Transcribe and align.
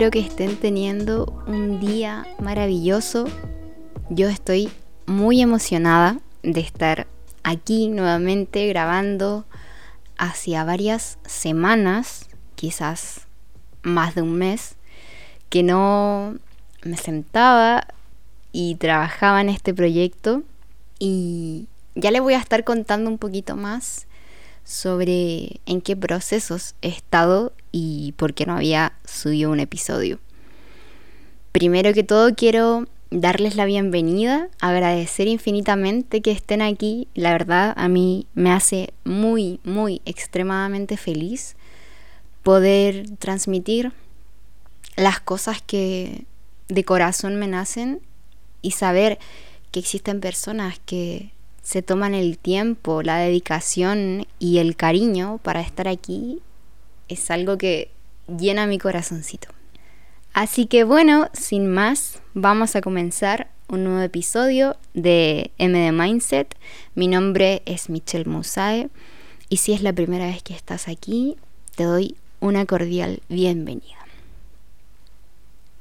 Espero 0.00 0.12
que 0.12 0.26
estén 0.26 0.56
teniendo 0.56 1.26
un 1.46 1.78
día 1.78 2.26
maravilloso. 2.38 3.26
Yo 4.08 4.30
estoy 4.30 4.70
muy 5.04 5.42
emocionada 5.42 6.20
de 6.42 6.60
estar 6.60 7.06
aquí 7.42 7.88
nuevamente 7.88 8.66
grabando 8.66 9.44
hacia 10.16 10.64
varias 10.64 11.18
semanas, 11.26 12.30
quizás 12.54 13.26
más 13.82 14.14
de 14.14 14.22
un 14.22 14.38
mes, 14.38 14.76
que 15.50 15.62
no 15.62 16.34
me 16.82 16.96
sentaba 16.96 17.86
y 18.52 18.76
trabajaba 18.76 19.42
en 19.42 19.50
este 19.50 19.74
proyecto 19.74 20.44
y 20.98 21.68
ya 21.94 22.10
les 22.10 22.22
voy 22.22 22.32
a 22.32 22.38
estar 22.38 22.64
contando 22.64 23.10
un 23.10 23.18
poquito 23.18 23.54
más 23.54 24.06
sobre 24.64 25.60
en 25.66 25.82
qué 25.82 25.94
procesos 25.94 26.74
he 26.80 26.88
estado 26.88 27.52
y 27.72 28.12
por 28.16 28.34
qué 28.34 28.46
no 28.46 28.56
había 28.56 28.92
subido 29.04 29.50
un 29.50 29.60
episodio. 29.60 30.18
Primero 31.52 31.92
que 31.92 32.04
todo 32.04 32.34
quiero 32.34 32.86
darles 33.10 33.56
la 33.56 33.64
bienvenida, 33.64 34.48
agradecer 34.60 35.26
infinitamente 35.26 36.20
que 36.20 36.30
estén 36.30 36.62
aquí. 36.62 37.08
La 37.14 37.32
verdad 37.32 37.74
a 37.76 37.88
mí 37.88 38.26
me 38.34 38.52
hace 38.52 38.92
muy, 39.04 39.60
muy 39.64 40.00
extremadamente 40.04 40.96
feliz 40.96 41.56
poder 42.42 43.04
transmitir 43.18 43.92
las 44.96 45.20
cosas 45.20 45.60
que 45.62 46.24
de 46.68 46.84
corazón 46.84 47.36
me 47.36 47.48
nacen 47.48 48.00
y 48.62 48.72
saber 48.72 49.18
que 49.72 49.80
existen 49.80 50.20
personas 50.20 50.80
que 50.84 51.32
se 51.62 51.82
toman 51.82 52.14
el 52.14 52.38
tiempo, 52.38 53.02
la 53.02 53.18
dedicación 53.18 54.26
y 54.38 54.58
el 54.58 54.76
cariño 54.76 55.38
para 55.42 55.60
estar 55.60 55.88
aquí 55.88 56.40
es 57.10 57.30
algo 57.30 57.58
que 57.58 57.90
llena 58.28 58.66
mi 58.66 58.78
corazoncito. 58.78 59.48
Así 60.32 60.66
que 60.66 60.84
bueno, 60.84 61.28
sin 61.32 61.66
más, 61.66 62.22
vamos 62.34 62.76
a 62.76 62.80
comenzar 62.80 63.50
un 63.68 63.84
nuevo 63.84 64.00
episodio 64.00 64.76
de 64.94 65.50
MD 65.58 65.92
Mindset. 65.92 66.56
Mi 66.94 67.08
nombre 67.08 67.62
es 67.66 67.90
Michelle 67.90 68.30
Musae 68.30 68.88
y 69.48 69.58
si 69.58 69.72
es 69.72 69.82
la 69.82 69.92
primera 69.92 70.26
vez 70.26 70.42
que 70.42 70.54
estás 70.54 70.88
aquí, 70.88 71.36
te 71.74 71.84
doy 71.84 72.16
una 72.38 72.64
cordial 72.64 73.20
bienvenida. 73.28 73.98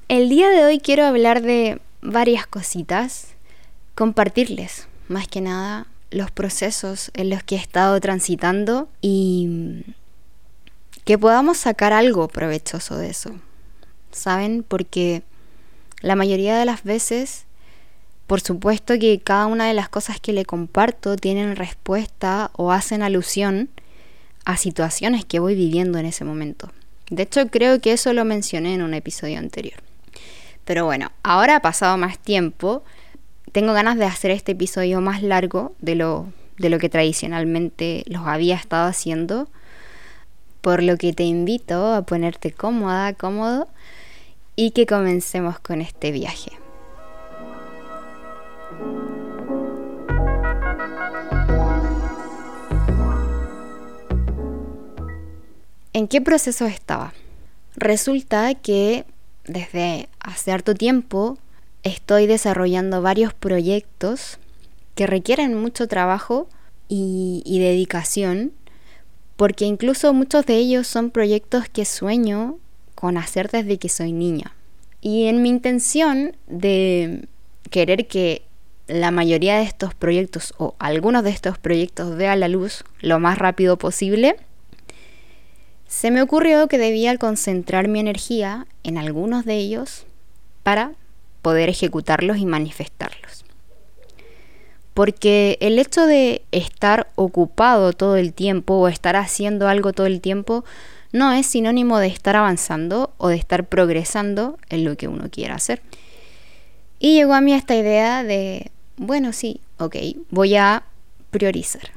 El 0.07 0.29
día 0.29 0.49
de 0.49 0.65
hoy 0.65 0.79
quiero 0.79 1.05
hablar 1.05 1.43
de 1.43 1.79
varias 2.01 2.47
cositas, 2.47 3.35
compartirles 3.93 4.87
más 5.07 5.27
que 5.27 5.41
nada 5.41 5.85
los 6.09 6.31
procesos 6.31 7.11
en 7.13 7.29
los 7.29 7.43
que 7.43 7.55
he 7.55 7.59
estado 7.59 7.99
transitando 7.99 8.89
y 9.01 9.83
que 11.09 11.17
podamos 11.17 11.57
sacar 11.57 11.91
algo 11.91 12.27
provechoso 12.27 12.95
de 12.95 13.09
eso. 13.09 13.31
¿Saben? 14.11 14.61
Porque 14.61 15.23
la 16.01 16.15
mayoría 16.15 16.55
de 16.55 16.65
las 16.65 16.83
veces, 16.83 17.45
por 18.27 18.41
supuesto 18.41 18.93
que 18.99 19.19
cada 19.19 19.47
una 19.47 19.65
de 19.65 19.73
las 19.73 19.89
cosas 19.89 20.19
que 20.19 20.33
le 20.33 20.45
comparto 20.45 21.15
tienen 21.15 21.55
respuesta 21.55 22.51
o 22.53 22.71
hacen 22.71 23.01
alusión 23.01 23.69
a 24.45 24.55
situaciones 24.55 25.25
que 25.25 25.39
voy 25.39 25.55
viviendo 25.55 25.97
en 25.97 26.05
ese 26.05 26.25
momento. 26.25 26.71
De 27.09 27.23
hecho, 27.23 27.47
creo 27.47 27.81
que 27.81 27.93
eso 27.93 28.13
lo 28.13 28.23
mencioné 28.23 28.75
en 28.75 28.83
un 28.83 28.93
episodio 28.93 29.39
anterior. 29.39 29.81
Pero 30.63 30.85
bueno, 30.85 31.11
ahora 31.23 31.55
ha 31.55 31.61
pasado 31.63 31.97
más 31.97 32.19
tiempo. 32.19 32.83
Tengo 33.51 33.73
ganas 33.73 33.97
de 33.97 34.05
hacer 34.05 34.29
este 34.29 34.51
episodio 34.51 35.01
más 35.01 35.23
largo 35.23 35.73
de 35.79 35.95
lo, 35.95 36.31
de 36.59 36.69
lo 36.69 36.77
que 36.77 36.87
tradicionalmente 36.87 38.03
los 38.05 38.27
había 38.27 38.57
estado 38.57 38.87
haciendo. 38.87 39.49
Por 40.61 40.83
lo 40.83 40.97
que 40.97 41.13
te 41.13 41.23
invito 41.23 41.93
a 41.93 42.01
ponerte 42.01 42.51
cómoda, 42.51 43.13
cómodo 43.13 43.67
y 44.55 44.71
que 44.71 44.85
comencemos 44.85 45.59
con 45.59 45.81
este 45.81 46.11
viaje. 46.11 46.51
¿En 55.93 56.07
qué 56.07 56.21
proceso 56.21 56.65
estaba? 56.65 57.13
Resulta 57.75 58.53
que 58.55 59.05
desde 59.45 60.07
hace 60.19 60.51
harto 60.51 60.75
tiempo 60.75 61.37
estoy 61.83 62.27
desarrollando 62.27 63.01
varios 63.01 63.33
proyectos 63.33 64.37
que 64.95 65.07
requieren 65.07 65.55
mucho 65.55 65.87
trabajo 65.87 66.47
y, 66.87 67.59
dedicación, 67.59 68.51
porque 69.39 69.63
incluso 69.63 70.13
muchos 70.13 70.45
de 70.45 70.57
ellos 70.57 70.85
son 70.85 71.11
proyectos 71.11 71.69
que 71.69 71.85
sueño 71.85 72.57
con 72.93 73.15
hacer 73.15 73.49
desde 73.49 73.77
que 73.77 73.87
soy 73.87 74.11
niña. 74.11 74.53
Y 74.99 75.27
en 75.27 75.41
mi 75.41 75.47
intención 75.47 76.35
de 76.47 77.25
querer 77.69 78.07
que 78.07 78.41
la 78.87 79.11
mayoría 79.11 79.55
de 79.55 79.63
estos 79.63 79.93
proyectos 79.93 80.53
o 80.57 80.75
algunos 80.77 81.23
de 81.23 81.29
estos 81.29 81.57
proyectos 81.57 82.17
vean 82.17 82.41
la 82.41 82.49
luz 82.49 82.83
lo 82.99 83.17
más 83.21 83.37
rápido 83.37 83.77
posible, 83.77 84.35
se 85.87 86.11
me 86.11 86.21
ocurrió 86.21 86.67
que 86.67 86.77
debía 86.77 87.17
concentrar 87.17 87.87
mi 87.87 88.01
energía 88.01 88.67
en 88.83 88.97
algunos 88.97 89.45
de 89.45 89.55
ellos 89.55 90.05
para 90.63 90.91
poder 91.41 91.69
ejecutarlos 91.69 92.39
y 92.39 92.45
manifestarlos. 92.45 93.45
Porque 94.99 95.57
el 95.61 95.79
hecho 95.79 96.05
de 96.05 96.41
estar 96.51 97.09
ocupado 97.15 97.93
todo 97.93 98.17
el 98.17 98.33
tiempo 98.33 98.73
o 98.73 98.89
estar 98.89 99.15
haciendo 99.15 99.69
algo 99.69 99.93
todo 99.93 100.07
el 100.07 100.19
tiempo 100.19 100.65
no 101.13 101.31
es 101.31 101.45
sinónimo 101.45 101.99
de 101.99 102.07
estar 102.07 102.35
avanzando 102.35 103.13
o 103.17 103.29
de 103.29 103.37
estar 103.37 103.65
progresando 103.69 104.57
en 104.67 104.83
lo 104.83 104.97
que 104.97 105.07
uno 105.07 105.29
quiera 105.31 105.55
hacer. 105.55 105.81
Y 106.99 107.13
llegó 107.13 107.33
a 107.33 107.39
mí 107.39 107.53
esta 107.53 107.77
idea 107.77 108.25
de, 108.25 108.71
bueno, 108.97 109.31
sí, 109.31 109.61
ok, 109.77 109.95
voy 110.31 110.57
a 110.57 110.83
priorizar. 111.31 111.91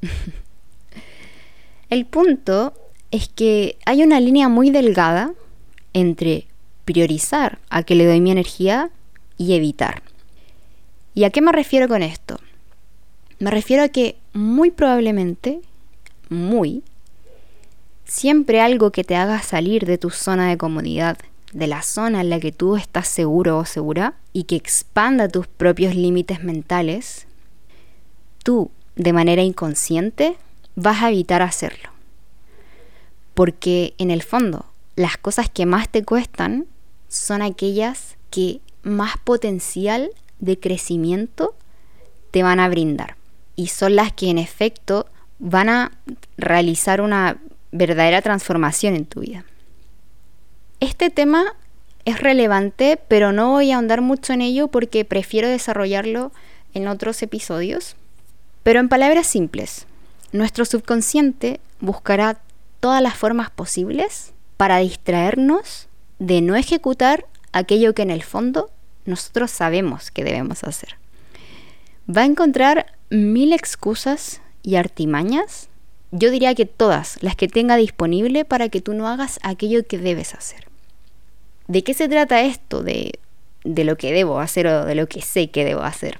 el 1.90 2.06
punto 2.06 2.72
es 3.10 3.28
que 3.28 3.76
hay 3.84 4.02
una 4.02 4.20
línea 4.20 4.48
muy 4.48 4.70
delgada 4.70 5.34
entre 5.92 6.46
priorizar 6.86 7.58
a 7.68 7.82
que 7.82 7.94
le 7.94 8.06
doy 8.06 8.22
mi 8.22 8.30
energía 8.30 8.88
y 9.36 9.52
evitar. 9.52 10.07
¿Y 11.18 11.24
a 11.24 11.30
qué 11.30 11.42
me 11.42 11.50
refiero 11.50 11.88
con 11.88 12.04
esto? 12.04 12.38
Me 13.40 13.50
refiero 13.50 13.82
a 13.82 13.88
que 13.88 14.18
muy 14.34 14.70
probablemente, 14.70 15.60
muy, 16.28 16.84
siempre 18.04 18.60
algo 18.60 18.92
que 18.92 19.02
te 19.02 19.16
haga 19.16 19.42
salir 19.42 19.84
de 19.84 19.98
tu 19.98 20.10
zona 20.10 20.48
de 20.48 20.56
comodidad, 20.56 21.18
de 21.52 21.66
la 21.66 21.82
zona 21.82 22.20
en 22.20 22.30
la 22.30 22.38
que 22.38 22.52
tú 22.52 22.76
estás 22.76 23.08
seguro 23.08 23.58
o 23.58 23.64
segura, 23.64 24.14
y 24.32 24.44
que 24.44 24.54
expanda 24.54 25.26
tus 25.26 25.48
propios 25.48 25.96
límites 25.96 26.44
mentales, 26.44 27.26
tú, 28.44 28.70
de 28.94 29.12
manera 29.12 29.42
inconsciente, 29.42 30.36
vas 30.76 31.02
a 31.02 31.08
evitar 31.08 31.42
hacerlo. 31.42 31.90
Porque 33.34 33.94
en 33.98 34.12
el 34.12 34.22
fondo, 34.22 34.66
las 34.94 35.16
cosas 35.16 35.50
que 35.50 35.66
más 35.66 35.88
te 35.88 36.04
cuestan 36.04 36.66
son 37.08 37.42
aquellas 37.42 38.16
que 38.30 38.60
más 38.84 39.16
potencial 39.18 40.12
de 40.38 40.58
crecimiento 40.58 41.54
te 42.30 42.42
van 42.42 42.60
a 42.60 42.68
brindar. 42.68 43.16
Y 43.56 43.68
son 43.68 43.96
las 43.96 44.12
que 44.12 44.30
en 44.30 44.38
efecto 44.38 45.06
van 45.38 45.68
a 45.68 45.92
realizar 46.36 47.00
una 47.00 47.38
verdadera 47.72 48.22
transformación 48.22 48.94
en 48.94 49.06
tu 49.06 49.20
vida. 49.20 49.44
Este 50.80 51.10
tema 51.10 51.54
es 52.04 52.20
relevante, 52.20 52.98
pero 53.08 53.32
no 53.32 53.50
voy 53.50 53.70
a 53.70 53.76
ahondar 53.76 54.00
mucho 54.00 54.32
en 54.32 54.40
ello 54.40 54.68
porque 54.68 55.04
prefiero 55.04 55.48
desarrollarlo 55.48 56.32
en 56.74 56.88
otros 56.88 57.22
episodios. 57.22 57.96
Pero 58.62 58.80
en 58.80 58.88
palabras 58.88 59.26
simples, 59.26 59.86
nuestro 60.32 60.64
subconsciente 60.64 61.60
buscará 61.80 62.40
todas 62.80 63.02
las 63.02 63.16
formas 63.16 63.50
posibles 63.50 64.32
para 64.56 64.78
distraernos 64.78 65.88
de 66.18 66.40
no 66.40 66.56
ejecutar 66.56 67.26
aquello 67.52 67.94
que 67.94 68.02
en 68.02 68.10
el 68.10 68.22
fondo 68.22 68.70
nosotros 69.08 69.50
sabemos 69.50 70.10
que 70.10 70.24
debemos 70.24 70.64
hacer. 70.64 70.96
Va 72.08 72.22
a 72.22 72.26
encontrar 72.26 72.94
mil 73.10 73.52
excusas 73.52 74.40
y 74.62 74.76
artimañas, 74.76 75.68
yo 76.10 76.30
diría 76.30 76.54
que 76.54 76.66
todas 76.66 77.22
las 77.22 77.36
que 77.36 77.48
tenga 77.48 77.76
disponible 77.76 78.44
para 78.44 78.68
que 78.68 78.80
tú 78.80 78.94
no 78.94 79.08
hagas 79.08 79.38
aquello 79.42 79.86
que 79.86 79.98
debes 79.98 80.34
hacer. 80.34 80.66
¿De 81.66 81.84
qué 81.84 81.92
se 81.92 82.08
trata 82.08 82.42
esto 82.42 82.82
de, 82.82 83.18
de 83.64 83.84
lo 83.84 83.96
que 83.96 84.12
debo 84.12 84.40
hacer 84.40 84.66
o 84.66 84.84
de 84.84 84.94
lo 84.94 85.06
que 85.06 85.20
sé 85.20 85.50
que 85.50 85.64
debo 85.64 85.82
hacer? 85.82 86.18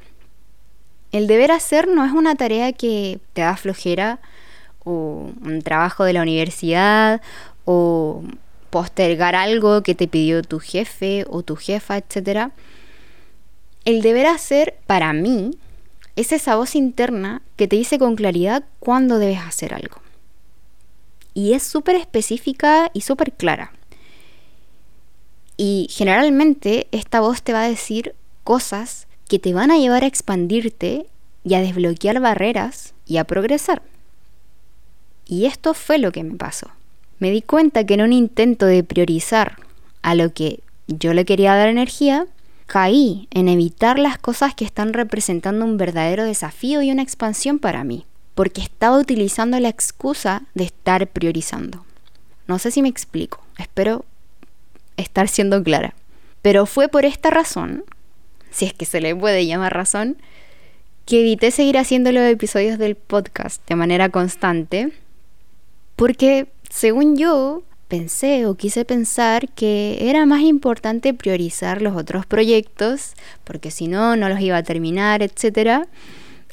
El 1.10 1.26
deber 1.26 1.52
hacer 1.52 1.88
no 1.88 2.04
es 2.04 2.12
una 2.12 2.34
tarea 2.34 2.72
que 2.72 3.18
te 3.32 3.40
da 3.40 3.56
flojera 3.56 4.20
o 4.84 5.30
un 5.42 5.62
trabajo 5.62 6.04
de 6.04 6.12
la 6.12 6.22
universidad 6.22 7.22
o 7.64 8.22
postergar 8.70 9.34
algo 9.34 9.82
que 9.82 9.94
te 9.94 10.08
pidió 10.08 10.42
tu 10.42 10.58
jefe 10.58 11.24
o 11.28 11.42
tu 11.42 11.56
jefa, 11.56 11.96
etc. 11.96 12.50
El 13.88 14.02
deber 14.02 14.26
hacer 14.26 14.76
para 14.86 15.14
mí 15.14 15.52
es 16.14 16.32
esa 16.32 16.56
voz 16.56 16.74
interna 16.74 17.40
que 17.56 17.66
te 17.66 17.76
dice 17.76 17.98
con 17.98 18.16
claridad 18.16 18.64
cuándo 18.80 19.18
debes 19.18 19.38
hacer 19.38 19.72
algo. 19.72 20.02
Y 21.32 21.54
es 21.54 21.62
súper 21.62 21.96
específica 21.96 22.90
y 22.92 23.00
súper 23.00 23.32
clara. 23.32 23.72
Y 25.56 25.86
generalmente 25.90 26.86
esta 26.90 27.20
voz 27.20 27.42
te 27.42 27.54
va 27.54 27.62
a 27.62 27.68
decir 27.70 28.14
cosas 28.44 29.06
que 29.26 29.38
te 29.38 29.54
van 29.54 29.70
a 29.70 29.78
llevar 29.78 30.04
a 30.04 30.08
expandirte 30.08 31.06
y 31.42 31.54
a 31.54 31.62
desbloquear 31.62 32.20
barreras 32.20 32.92
y 33.06 33.16
a 33.16 33.24
progresar. 33.24 33.80
Y 35.26 35.46
esto 35.46 35.72
fue 35.72 35.96
lo 35.96 36.12
que 36.12 36.24
me 36.24 36.36
pasó. 36.36 36.68
Me 37.20 37.30
di 37.30 37.40
cuenta 37.40 37.86
que 37.86 37.94
en 37.94 38.02
un 38.02 38.12
intento 38.12 38.66
de 38.66 38.84
priorizar 38.84 39.56
a 40.02 40.14
lo 40.14 40.34
que 40.34 40.60
yo 40.88 41.14
le 41.14 41.24
quería 41.24 41.54
dar 41.54 41.70
energía, 41.70 42.26
caí 42.68 43.28
en 43.30 43.48
evitar 43.48 43.98
las 43.98 44.18
cosas 44.18 44.54
que 44.54 44.66
están 44.66 44.92
representando 44.92 45.64
un 45.64 45.78
verdadero 45.78 46.24
desafío 46.24 46.82
y 46.82 46.92
una 46.92 47.02
expansión 47.02 47.58
para 47.58 47.82
mí, 47.82 48.04
porque 48.34 48.60
estaba 48.60 48.98
utilizando 48.98 49.58
la 49.58 49.70
excusa 49.70 50.42
de 50.54 50.64
estar 50.64 51.08
priorizando. 51.08 51.86
No 52.46 52.58
sé 52.58 52.70
si 52.70 52.82
me 52.82 52.90
explico, 52.90 53.42
espero 53.56 54.04
estar 54.98 55.28
siendo 55.28 55.62
clara. 55.62 55.94
Pero 56.42 56.66
fue 56.66 56.88
por 56.88 57.06
esta 57.06 57.30
razón, 57.30 57.84
si 58.50 58.66
es 58.66 58.74
que 58.74 58.84
se 58.84 59.00
le 59.00 59.16
puede 59.16 59.46
llamar 59.46 59.74
razón, 59.74 60.18
que 61.06 61.20
evité 61.20 61.50
seguir 61.50 61.78
haciendo 61.78 62.12
los 62.12 62.22
episodios 62.22 62.78
del 62.78 62.96
podcast 62.96 63.66
de 63.66 63.76
manera 63.76 64.10
constante, 64.10 64.92
porque 65.96 66.48
según 66.68 67.16
yo 67.16 67.62
pensé 67.88 68.46
o 68.46 68.54
quise 68.54 68.84
pensar 68.84 69.48
que 69.48 69.98
era 70.08 70.26
más 70.26 70.42
importante 70.42 71.14
priorizar 71.14 71.82
los 71.82 71.96
otros 71.96 72.26
proyectos, 72.26 73.14
porque 73.44 73.70
si 73.70 73.88
no, 73.88 74.14
no 74.14 74.28
los 74.28 74.40
iba 74.40 74.58
a 74.58 74.62
terminar, 74.62 75.22
etc. 75.22 75.86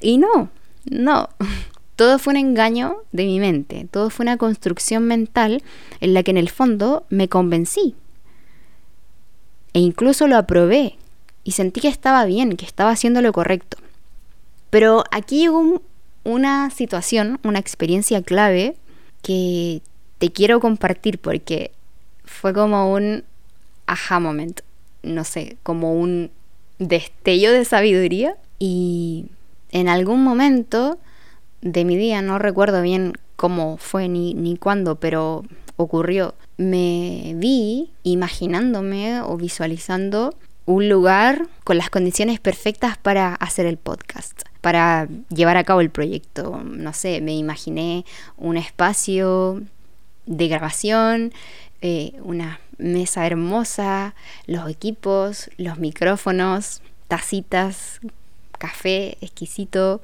Y 0.01 0.17
no, 0.17 0.49
no. 0.89 1.29
Todo 1.95 2.19
fue 2.19 2.31
un 2.31 2.37
engaño 2.37 2.97
de 3.13 3.23
mi 3.23 3.39
mente, 3.39 3.87
todo 3.89 4.09
fue 4.09 4.25
una 4.25 4.35
construcción 4.35 5.05
mental 5.05 5.63
en 6.01 6.13
la 6.13 6.23
que 6.23 6.31
en 6.31 6.35
el 6.35 6.49
fondo 6.49 7.05
me 7.09 7.29
convencí. 7.29 7.95
E 9.71 9.79
incluso 9.79 10.27
lo 10.27 10.35
aprobé 10.35 10.97
y 11.45 11.51
sentí 11.51 11.79
que 11.79 11.87
estaba 11.87 12.25
bien, 12.25 12.57
que 12.57 12.65
estaba 12.65 12.89
haciendo 12.89 13.21
lo 13.21 13.31
correcto. 13.31 13.77
Pero 14.69 15.05
aquí 15.09 15.39
llegó 15.39 15.81
una 16.25 16.69
situación, 16.69 17.39
una 17.45 17.59
experiencia 17.59 18.21
clave 18.21 18.75
que 19.21 19.81
te 20.17 20.31
quiero 20.31 20.59
compartir 20.59 21.19
porque 21.19 21.71
fue 22.23 22.53
como 22.53 22.91
un 22.91 23.23
aha 23.87 24.19
moment, 24.19 24.61
no 25.03 25.23
sé, 25.23 25.57
como 25.63 25.93
un 25.93 26.31
destello 26.79 27.51
de 27.51 27.65
sabiduría 27.65 28.35
y 28.59 29.27
en 29.71 29.89
algún 29.89 30.23
momento 30.23 30.97
de 31.61 31.85
mi 31.85 31.97
día, 31.97 32.21
no 32.21 32.39
recuerdo 32.39 32.81
bien 32.81 33.13
cómo 33.35 33.77
fue 33.77 34.07
ni, 34.07 34.33
ni 34.33 34.57
cuándo, 34.57 34.95
pero 34.95 35.43
ocurrió, 35.77 36.35
me 36.57 37.33
vi 37.35 37.91
imaginándome 38.03 39.21
o 39.21 39.35
visualizando 39.37 40.33
un 40.65 40.89
lugar 40.89 41.47
con 41.63 41.77
las 41.77 41.89
condiciones 41.89 42.39
perfectas 42.39 42.97
para 42.97 43.35
hacer 43.35 43.65
el 43.65 43.77
podcast, 43.77 44.41
para 44.61 45.07
llevar 45.29 45.57
a 45.57 45.63
cabo 45.63 45.81
el 45.81 45.91
proyecto. 45.91 46.61
No 46.63 46.93
sé, 46.93 47.21
me 47.21 47.35
imaginé 47.35 48.05
un 48.37 48.57
espacio 48.57 49.61
de 50.25 50.47
grabación, 50.47 51.33
eh, 51.81 52.13
una 52.23 52.59
mesa 52.77 53.25
hermosa, 53.25 54.15
los 54.47 54.69
equipos, 54.69 55.49
los 55.57 55.77
micrófonos, 55.77 56.81
tacitas, 57.07 57.99
café 58.57 59.17
exquisito, 59.21 60.01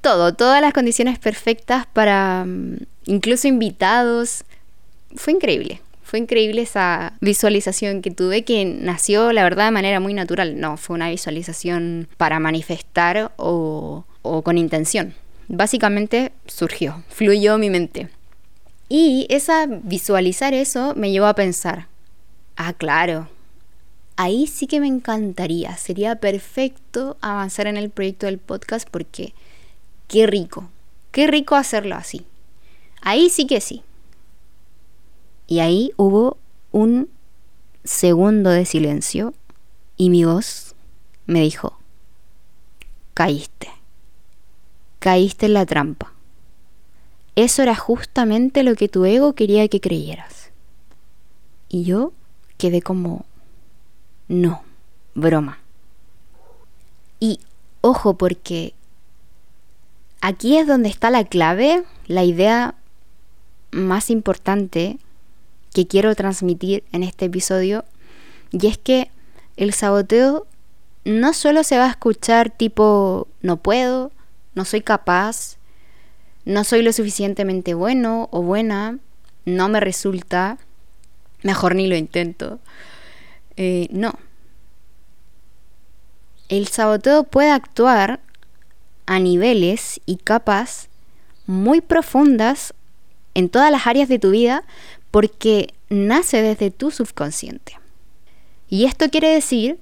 todo, 0.00 0.34
todas 0.34 0.60
las 0.60 0.72
condiciones 0.72 1.18
perfectas 1.18 1.86
para 1.86 2.44
mm, 2.46 2.78
incluso 3.06 3.48
invitados. 3.48 4.44
Fue 5.16 5.32
increíble, 5.32 5.80
fue 6.02 6.18
increíble 6.18 6.62
esa 6.62 7.14
visualización 7.20 8.02
que 8.02 8.10
tuve 8.10 8.44
que 8.44 8.64
nació, 8.64 9.32
la 9.32 9.42
verdad, 9.42 9.66
de 9.66 9.72
manera 9.72 10.00
muy 10.00 10.14
natural. 10.14 10.60
No, 10.60 10.76
fue 10.76 10.94
una 10.94 11.10
visualización 11.10 12.08
para 12.16 12.40
manifestar 12.40 13.32
o, 13.36 14.04
o 14.22 14.42
con 14.42 14.58
intención. 14.58 15.14
Básicamente 15.48 16.32
surgió, 16.46 17.02
fluyó 17.08 17.58
mi 17.58 17.70
mente. 17.70 18.08
Y 18.92 19.28
esa 19.30 19.66
visualizar 19.66 20.52
eso 20.52 20.94
me 20.96 21.12
llevó 21.12 21.26
a 21.26 21.36
pensar, 21.36 21.86
ah, 22.56 22.72
claro, 22.72 23.28
ahí 24.16 24.48
sí 24.48 24.66
que 24.66 24.80
me 24.80 24.88
encantaría, 24.88 25.76
sería 25.76 26.16
perfecto 26.16 27.16
avanzar 27.20 27.68
en 27.68 27.76
el 27.76 27.90
proyecto 27.90 28.26
del 28.26 28.38
podcast 28.38 28.88
porque 28.90 29.32
qué 30.08 30.26
rico, 30.26 30.68
qué 31.12 31.28
rico 31.28 31.54
hacerlo 31.54 31.94
así. 31.94 32.26
Ahí 33.00 33.30
sí 33.30 33.46
que 33.46 33.60
sí. 33.60 33.84
Y 35.46 35.60
ahí 35.60 35.92
hubo 35.96 36.36
un 36.72 37.08
segundo 37.84 38.50
de 38.50 38.66
silencio 38.66 39.34
y 39.96 40.10
mi 40.10 40.24
voz 40.24 40.74
me 41.26 41.42
dijo, 41.42 41.78
caíste, 43.14 43.68
caíste 44.98 45.46
en 45.46 45.54
la 45.54 45.64
trampa. 45.64 46.12
Eso 47.36 47.62
era 47.62 47.74
justamente 47.74 48.62
lo 48.62 48.74
que 48.74 48.88
tu 48.88 49.04
ego 49.04 49.34
quería 49.34 49.66
que 49.68 49.80
creyeras. 49.80 50.50
Y 51.68 51.84
yo 51.84 52.12
quedé 52.58 52.82
como, 52.82 53.24
no, 54.28 54.62
broma. 55.14 55.58
Y 57.20 57.40
ojo 57.80 58.14
porque 58.14 58.74
aquí 60.20 60.56
es 60.56 60.66
donde 60.66 60.88
está 60.88 61.10
la 61.10 61.24
clave, 61.24 61.84
la 62.06 62.24
idea 62.24 62.74
más 63.70 64.10
importante 64.10 64.98
que 65.72 65.86
quiero 65.86 66.14
transmitir 66.14 66.84
en 66.92 67.02
este 67.02 67.26
episodio 67.26 67.84
y 68.50 68.66
es 68.66 68.78
que 68.78 69.10
el 69.56 69.72
saboteo 69.72 70.46
no 71.04 71.32
solo 71.32 71.62
se 71.62 71.78
va 71.78 71.86
a 71.86 71.90
escuchar 71.90 72.50
tipo 72.50 73.28
no 73.42 73.56
puedo, 73.58 74.10
no 74.54 74.64
soy 74.64 74.80
capaz, 74.80 75.56
no 76.44 76.64
soy 76.64 76.82
lo 76.82 76.92
suficientemente 76.92 77.74
bueno 77.74 78.28
o 78.32 78.42
buena, 78.42 78.98
no 79.44 79.68
me 79.68 79.80
resulta, 79.80 80.58
mejor 81.42 81.74
ni 81.74 81.86
lo 81.86 81.96
intento. 81.96 82.58
Eh, 83.56 83.88
no. 83.90 84.14
El 86.48 86.68
saboteo 86.68 87.24
puede 87.24 87.50
actuar 87.50 88.20
a 89.06 89.18
niveles 89.18 90.00
y 90.06 90.16
capas 90.16 90.88
muy 91.46 91.80
profundas 91.80 92.74
en 93.34 93.48
todas 93.48 93.70
las 93.70 93.86
áreas 93.86 94.08
de 94.08 94.18
tu 94.18 94.30
vida 94.30 94.64
porque 95.10 95.74
nace 95.88 96.42
desde 96.42 96.70
tu 96.70 96.90
subconsciente. 96.90 97.78
Y 98.68 98.84
esto 98.84 99.10
quiere 99.10 99.28
decir 99.28 99.78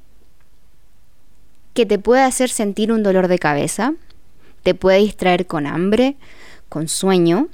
que 1.75 1.87
te 1.87 1.99
puede 1.99 2.23
hacer 2.23 2.49
sentir 2.49 2.91
un 2.91 3.03
dolor 3.03 3.29
de 3.29 3.39
cabeza, 3.39 3.95
te 4.63 4.75
puede 4.75 4.99
distraer 4.99 5.47
con 5.47 5.67
hambre, 5.67 6.17
con 6.69 6.89
sueño, 6.89 7.49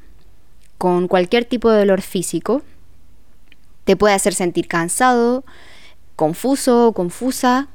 con 0.78 1.08
cualquier 1.08 1.44
tipo 1.44 1.70
de 1.70 1.78
dolor 1.78 2.02
físico, 2.02 2.62
te 3.84 3.96
puede 3.96 4.14
hacer 4.14 4.34
sentir 4.34 4.68
cansado, 4.68 5.44
confuso 6.16 6.88
o 6.88 6.92
confusa, 6.92 7.68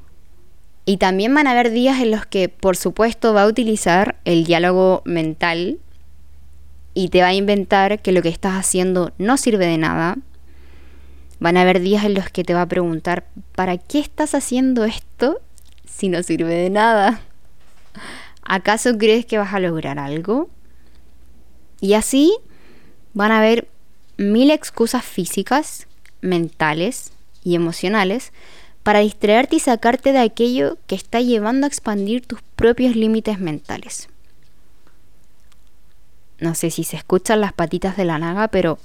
y 0.84 0.96
también 0.96 1.34
van 1.34 1.46
a 1.46 1.52
haber 1.52 1.70
días 1.70 2.00
en 2.00 2.10
los 2.10 2.26
que, 2.26 2.48
por 2.48 2.76
supuesto, 2.76 3.32
va 3.32 3.42
a 3.42 3.46
utilizar 3.46 4.16
el 4.24 4.44
diálogo 4.44 5.02
mental 5.04 5.78
y 6.94 7.10
te 7.10 7.20
va 7.20 7.28
a 7.28 7.34
inventar 7.34 8.00
que 8.00 8.12
lo 8.12 8.22
que 8.22 8.28
estás 8.28 8.54
haciendo 8.54 9.12
no 9.18 9.36
sirve 9.36 9.66
de 9.66 9.78
nada. 9.78 10.18
Van 11.38 11.56
a 11.56 11.62
haber 11.62 11.80
días 11.80 12.04
en 12.04 12.14
los 12.14 12.28
que 12.28 12.44
te 12.44 12.54
va 12.54 12.62
a 12.62 12.68
preguntar, 12.68 13.26
¿para 13.54 13.78
qué 13.78 14.00
estás 14.00 14.34
haciendo 14.34 14.84
esto 14.84 15.40
si 15.86 16.08
no 16.08 16.22
sirve 16.22 16.54
de 16.54 16.70
nada? 16.70 17.20
¿Acaso 18.42 18.98
crees 18.98 19.26
que 19.26 19.38
vas 19.38 19.54
a 19.54 19.60
lograr 19.60 19.98
algo? 19.98 20.50
Y 21.80 21.94
así 21.94 22.36
van 23.14 23.32
a 23.32 23.38
haber 23.38 23.68
mil 24.16 24.50
excusas 24.50 25.04
físicas, 25.04 25.86
mentales 26.20 27.12
y 27.42 27.54
emocionales 27.54 28.32
para 28.82 29.00
distraerte 29.00 29.56
y 29.56 29.60
sacarte 29.60 30.12
de 30.12 30.18
aquello 30.18 30.78
que 30.86 30.94
está 30.94 31.20
llevando 31.20 31.66
a 31.66 31.68
expandir 31.68 32.26
tus 32.26 32.40
propios 32.56 32.96
límites 32.96 33.38
mentales. 33.38 34.08
No 36.38 36.54
sé 36.54 36.70
si 36.70 36.84
se 36.84 36.96
escuchan 36.96 37.40
las 37.40 37.52
patitas 37.52 37.96
de 37.96 38.06
la 38.06 38.18
naga, 38.18 38.48
pero 38.48 38.78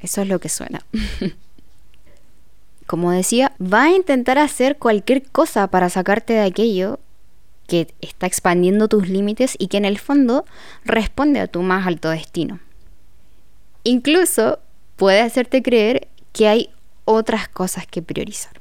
eso 0.00 0.22
es 0.22 0.28
lo 0.28 0.40
que 0.40 0.48
suena. 0.48 0.84
Como 2.86 3.12
decía, 3.12 3.52
va 3.60 3.84
a 3.84 3.90
intentar 3.90 4.38
hacer 4.38 4.76
cualquier 4.76 5.22
cosa 5.22 5.68
para 5.68 5.88
sacarte 5.88 6.32
de 6.32 6.42
aquello 6.42 6.98
que 7.72 7.94
está 8.02 8.26
expandiendo 8.26 8.86
tus 8.86 9.08
límites 9.08 9.56
y 9.58 9.68
que 9.68 9.78
en 9.78 9.86
el 9.86 9.98
fondo 9.98 10.44
responde 10.84 11.40
a 11.40 11.46
tu 11.46 11.62
más 11.62 11.86
alto 11.86 12.10
destino. 12.10 12.60
Incluso 13.82 14.58
puede 14.96 15.22
hacerte 15.22 15.62
creer 15.62 16.06
que 16.34 16.48
hay 16.48 16.68
otras 17.06 17.48
cosas 17.48 17.86
que 17.86 18.02
priorizar, 18.02 18.52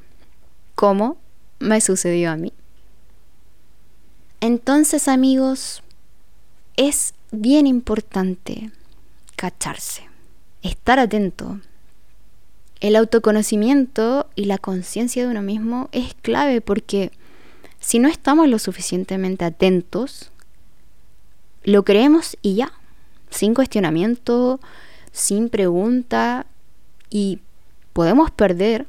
como 0.75 1.17
me 1.59 1.81
sucedió 1.81 2.31
a 2.31 2.37
mí. 2.37 2.53
Entonces 4.39 5.09
amigos, 5.09 5.83
es 6.77 7.13
bien 7.31 7.67
importante 7.67 8.71
cacharse, 9.35 10.03
estar 10.61 10.99
atento. 10.99 11.59
El 12.79 12.95
autoconocimiento 12.95 14.29
y 14.35 14.45
la 14.45 14.57
conciencia 14.57 15.25
de 15.25 15.31
uno 15.31 15.41
mismo 15.41 15.89
es 15.91 16.13
clave 16.21 16.61
porque 16.61 17.11
si 17.81 17.99
no 17.99 18.07
estamos 18.07 18.47
lo 18.47 18.59
suficientemente 18.59 19.43
atentos, 19.43 20.31
lo 21.63 21.83
creemos 21.83 22.37
y 22.41 22.55
ya, 22.55 22.71
sin 23.29 23.53
cuestionamiento, 23.53 24.59
sin 25.11 25.49
pregunta 25.49 26.45
y 27.09 27.39
podemos 27.91 28.31
perder 28.31 28.85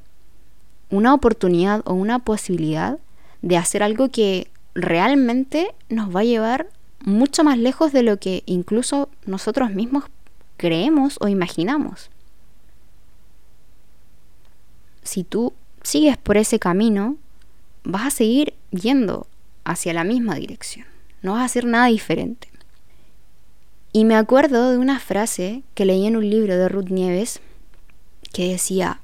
una 0.90 1.14
oportunidad 1.14 1.82
o 1.86 1.94
una 1.94 2.18
posibilidad 2.18 2.98
de 3.40 3.56
hacer 3.56 3.82
algo 3.82 4.10
que 4.10 4.48
realmente 4.74 5.74
nos 5.88 6.14
va 6.14 6.20
a 6.20 6.24
llevar 6.24 6.68
mucho 7.00 7.44
más 7.44 7.58
lejos 7.58 7.92
de 7.92 8.02
lo 8.02 8.18
que 8.18 8.42
incluso 8.44 9.08
nosotros 9.24 9.70
mismos 9.70 10.04
creemos 10.58 11.16
o 11.20 11.28
imaginamos. 11.28 12.10
Si 15.02 15.24
tú 15.24 15.54
sigues 15.82 16.18
por 16.18 16.36
ese 16.36 16.58
camino, 16.58 17.16
vas 17.84 18.06
a 18.06 18.10
seguir 18.10 18.54
yendo 18.72 19.26
hacia 19.64 19.92
la 19.92 20.04
misma 20.04 20.34
dirección. 20.34 20.86
No 21.22 21.32
vas 21.32 21.42
a 21.42 21.44
hacer 21.44 21.64
nada 21.64 21.86
diferente. 21.86 22.48
Y 23.92 24.04
me 24.04 24.16
acuerdo 24.16 24.70
de 24.70 24.78
una 24.78 24.98
frase 24.98 25.62
que 25.74 25.84
leí 25.84 26.06
en 26.06 26.16
un 26.16 26.28
libro 26.28 26.56
de 26.56 26.68
Ruth 26.68 26.88
Nieves 26.88 27.40
que 28.32 28.48
decía, 28.48 29.00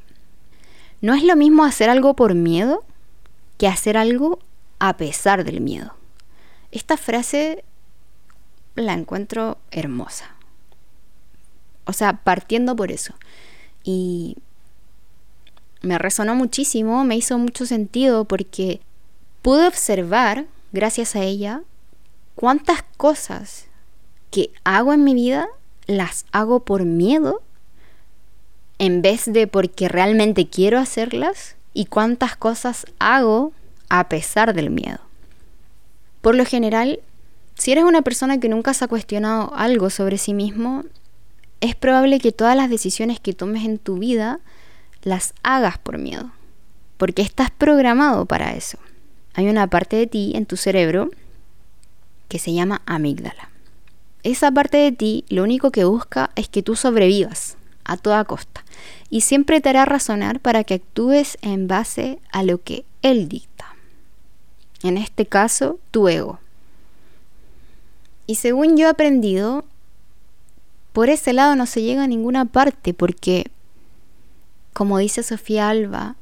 no 1.01 1.15
es 1.15 1.23
lo 1.23 1.37
mismo 1.37 1.65
hacer 1.65 1.91
algo 1.91 2.15
por 2.15 2.35
miedo 2.35 2.83
que 3.59 3.69
hacer 3.69 3.97
algo 3.97 4.39
a 4.79 4.97
pesar 4.97 5.45
del 5.45 5.61
miedo. 5.61 5.95
Esta 6.73 6.97
frase 6.97 7.65
la 8.75 8.95
encuentro 8.95 9.59
hermosa. 9.71 10.35
O 11.85 11.93
sea, 11.93 12.15
partiendo 12.25 12.75
por 12.77 12.91
eso. 12.91 13.15
Y 13.85 14.37
me 15.83 15.99
resonó 15.99 16.35
muchísimo, 16.35 17.05
me 17.05 17.17
hizo 17.17 17.39
mucho 17.39 17.67
sentido 17.67 18.25
porque 18.25 18.81
pude 19.43 19.67
observar, 19.67 20.47
gracias 20.73 21.17
a 21.17 21.23
ella, 21.23 21.63
cuántas 22.35 22.85
cosas 22.97 23.67
que 24.31 24.51
hago 24.65 24.93
en 24.93 25.05
mi 25.05 25.15
vida 25.15 25.49
las 25.87 26.27
hago 26.33 26.61
por 26.61 26.85
miedo 26.85 27.43
en 28.79 29.03
vez 29.03 29.25
de 29.27 29.47
porque 29.47 29.89
realmente 29.89 30.49
quiero 30.49 30.79
hacerlas 30.79 31.57
y 31.75 31.87
cuántas 31.87 32.37
cosas 32.37 32.87
hago 32.99 33.53
a 33.89 34.09
pesar 34.09 34.55
del 34.55 34.71
miedo. 34.71 35.01
Por 36.21 36.35
lo 36.35 36.45
general, 36.45 37.01
si 37.55 37.73
eres 37.73 37.85
una 37.85 38.03
persona 38.03 38.39
que 38.39 38.49
nunca 38.49 38.75
se 38.75 38.85
ha 38.85 38.89
cuestionado 38.89 39.53
algo 39.55 39.91
sobre 39.91 40.19
sí 40.19 40.35
mismo, 40.35 40.85
es 41.61 41.75
probable 41.75 42.21
que 42.21 42.33
todas 42.33 42.57
las 42.57 42.71
decisiones 42.71 43.19
que 43.19 43.33
tomes 43.33 43.65
en 43.65 43.79
tu 43.79 43.99
vida 43.99 44.39
las 45.03 45.35
hagas 45.43 45.79
por 45.79 45.99
miedo, 45.99 46.31
porque 46.97 47.23
estás 47.23 47.51
programado 47.51 48.27
para 48.27 48.55
eso. 48.55 48.79
Hay 49.39 49.49
una 49.49 49.69
parte 49.69 49.95
de 49.95 50.09
ti 50.09 50.33
en 50.35 50.47
tu 50.47 50.57
cerebro 50.57 51.13
que 52.27 52.41
se 52.41 52.53
llama 52.53 52.83
amígdala. 52.87 53.51
Esa 54.25 54.51
parte 54.51 54.79
de 54.79 54.91
ti 54.91 55.25
lo 55.29 55.45
único 55.45 55.71
que 55.71 55.85
busca 55.85 56.31
es 56.35 56.49
que 56.49 56.65
tú 56.65 56.75
sobrevivas 56.75 57.57
a 57.85 57.97
toda 57.97 58.25
costa 58.25 58.65
y 59.11 59.21
siempre 59.21 59.61
te 59.61 59.69
hará 59.69 59.85
razonar 59.85 60.41
para 60.41 60.65
que 60.65 60.75
actúes 60.75 61.39
en 61.41 61.69
base 61.69 62.19
a 62.33 62.43
lo 62.43 62.61
que 62.61 62.85
él 63.03 63.29
dicta. 63.29 63.77
En 64.83 64.99
este 64.99 65.25
caso, 65.25 65.79
tu 65.93 66.09
ego. 66.09 66.41
Y 68.27 68.35
según 68.35 68.77
yo 68.77 68.89
he 68.89 68.91
aprendido, 68.91 69.65
por 70.93 71.11
ese 71.11 71.33
lado 71.33 71.55
no 71.55 71.67
se 71.67 71.83
llega 71.83 72.03
a 72.03 72.09
ninguna 72.09 72.45
parte 72.45 72.93
porque, 72.93 73.53
como 74.73 74.99
dice 74.99 75.23
Sofía 75.23 75.69
Alba, 75.69 76.17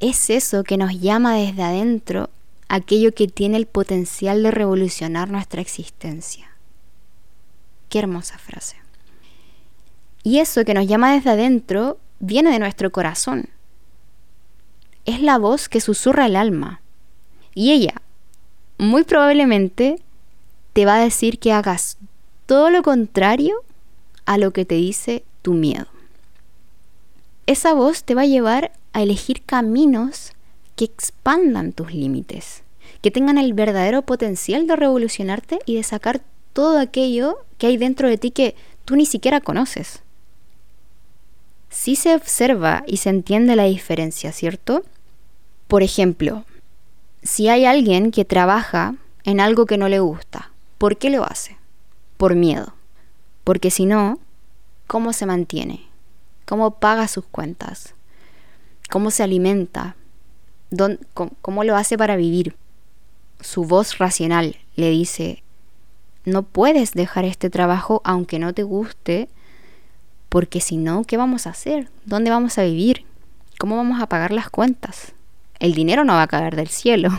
es 0.00 0.30
eso 0.30 0.64
que 0.64 0.78
nos 0.78 0.98
llama 0.98 1.34
desde 1.34 1.62
adentro 1.62 2.30
aquello 2.68 3.12
que 3.12 3.28
tiene 3.28 3.58
el 3.58 3.66
potencial 3.66 4.42
de 4.42 4.50
revolucionar 4.50 5.30
nuestra 5.30 5.60
existencia. 5.60 6.50
Qué 7.88 7.98
hermosa 7.98 8.38
frase. 8.38 8.76
Y 10.22 10.38
eso 10.38 10.64
que 10.64 10.74
nos 10.74 10.86
llama 10.86 11.12
desde 11.12 11.30
adentro 11.30 11.98
viene 12.18 12.50
de 12.50 12.58
nuestro 12.58 12.90
corazón. 12.90 13.48
Es 15.04 15.20
la 15.20 15.38
voz 15.38 15.68
que 15.68 15.80
susurra 15.80 16.26
el 16.26 16.36
alma. 16.36 16.80
Y 17.54 17.72
ella, 17.72 17.94
muy 18.78 19.04
probablemente, 19.04 20.00
te 20.72 20.86
va 20.86 20.96
a 20.96 21.04
decir 21.04 21.38
que 21.38 21.52
hagas 21.52 21.98
todo 22.46 22.70
lo 22.70 22.82
contrario 22.82 23.56
a 24.24 24.38
lo 24.38 24.52
que 24.52 24.64
te 24.64 24.76
dice 24.76 25.24
tu 25.42 25.54
miedo. 25.54 25.86
Esa 27.46 27.74
voz 27.74 28.04
te 28.04 28.14
va 28.14 28.22
a 28.22 28.26
llevar 28.26 28.72
a 28.92 29.02
elegir 29.02 29.42
caminos 29.42 30.32
que 30.76 30.84
expandan 30.84 31.72
tus 31.72 31.92
límites, 31.92 32.62
que 33.02 33.10
tengan 33.10 33.38
el 33.38 33.52
verdadero 33.52 34.02
potencial 34.02 34.66
de 34.66 34.76
revolucionarte 34.76 35.58
y 35.66 35.76
de 35.76 35.82
sacar 35.82 36.22
todo 36.52 36.78
aquello 36.78 37.38
que 37.58 37.68
hay 37.68 37.76
dentro 37.76 38.08
de 38.08 38.18
ti 38.18 38.30
que 38.30 38.54
tú 38.84 38.96
ni 38.96 39.06
siquiera 39.06 39.40
conoces. 39.40 40.02
Sí 41.68 41.94
se 41.96 42.14
observa 42.14 42.82
y 42.86 42.96
se 42.96 43.10
entiende 43.10 43.54
la 43.54 43.64
diferencia, 43.64 44.32
¿cierto? 44.32 44.82
Por 45.68 45.82
ejemplo, 45.82 46.44
si 47.22 47.48
hay 47.48 47.64
alguien 47.64 48.10
que 48.10 48.24
trabaja 48.24 48.96
en 49.24 49.40
algo 49.40 49.66
que 49.66 49.78
no 49.78 49.88
le 49.88 50.00
gusta, 50.00 50.50
¿por 50.78 50.96
qué 50.96 51.10
lo 51.10 51.24
hace? 51.24 51.56
Por 52.16 52.34
miedo. 52.34 52.74
Porque 53.44 53.70
si 53.70 53.86
no, 53.86 54.18
¿cómo 54.86 55.12
se 55.12 55.26
mantiene? 55.26 55.86
¿Cómo 56.44 56.72
paga 56.72 57.06
sus 57.06 57.24
cuentas? 57.26 57.94
¿Cómo 58.90 59.10
se 59.10 59.22
alimenta? 59.22 59.96
cómo 61.42 61.64
lo 61.64 61.76
hace 61.76 61.98
para 61.98 62.16
vivir. 62.16 62.54
Su 63.40 63.64
voz 63.64 63.98
racional 63.98 64.56
le 64.76 64.90
dice, 64.90 65.42
no 66.24 66.42
puedes 66.42 66.92
dejar 66.92 67.24
este 67.24 67.50
trabajo 67.50 68.02
aunque 68.04 68.38
no 68.38 68.52
te 68.52 68.62
guste, 68.62 69.28
porque 70.28 70.60
si 70.60 70.76
no, 70.76 71.04
¿qué 71.04 71.16
vamos 71.16 71.46
a 71.46 71.50
hacer? 71.50 71.88
¿Dónde 72.04 72.30
vamos 72.30 72.58
a 72.58 72.62
vivir? 72.62 73.04
¿Cómo 73.58 73.76
vamos 73.76 74.00
a 74.00 74.06
pagar 74.06 74.32
las 74.32 74.48
cuentas? 74.48 75.12
El 75.58 75.74
dinero 75.74 76.04
no 76.04 76.14
va 76.14 76.22
a 76.22 76.28
caer 76.28 76.56
del 76.56 76.68
cielo. 76.68 77.10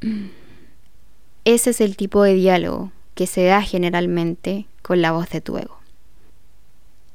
Ese 1.44 1.70
es 1.70 1.80
el 1.80 1.96
tipo 1.96 2.22
de 2.22 2.34
diálogo 2.34 2.92
que 3.14 3.26
se 3.26 3.44
da 3.44 3.62
generalmente 3.62 4.66
con 4.82 5.02
la 5.02 5.12
voz 5.12 5.28
de 5.30 5.40
tu 5.40 5.58
ego. 5.58 5.78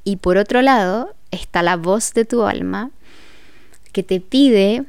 Y 0.04 0.18
por 0.18 0.38
otro 0.38 0.62
lado 0.62 1.14
está 1.32 1.64
la 1.64 1.78
voz 1.78 2.14
de 2.14 2.26
tu 2.26 2.44
alma 2.44 2.92
que 3.94 4.04
te 4.04 4.20
pide 4.20 4.84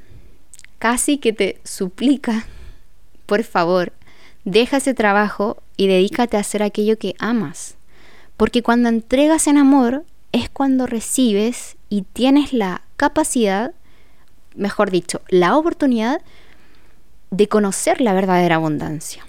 casi 0.79 1.19
que 1.19 1.33
te 1.33 1.61
suplica, 1.63 2.47
por 3.27 3.45
favor, 3.45 3.93
deja 4.45 4.79
ese 4.79 4.95
trabajo 4.95 5.63
y 5.77 5.87
dedícate 5.87 6.37
a 6.37 6.41
hacer 6.41 6.63
aquello 6.63 6.99
que 6.99 7.15
amas. 7.19 7.77
Porque 8.37 8.63
cuando 8.63 8.89
entregas 8.89 9.47
en 9.47 9.57
amor 9.57 10.05
es 10.33 10.51
cuando 10.51 10.87
recibes 10.87 11.77
y 11.89 12.03
tienes 12.03 12.53
la 12.53 12.83
capacidad, 12.97 13.73
mejor 14.57 14.91
dicho, 14.91 15.21
la 15.29 15.57
oportunidad 15.57 16.21
de 17.31 17.49
conocer 17.49 18.01
la 18.01 18.13
verdadera 18.13 18.57
abundancia. 18.57 19.25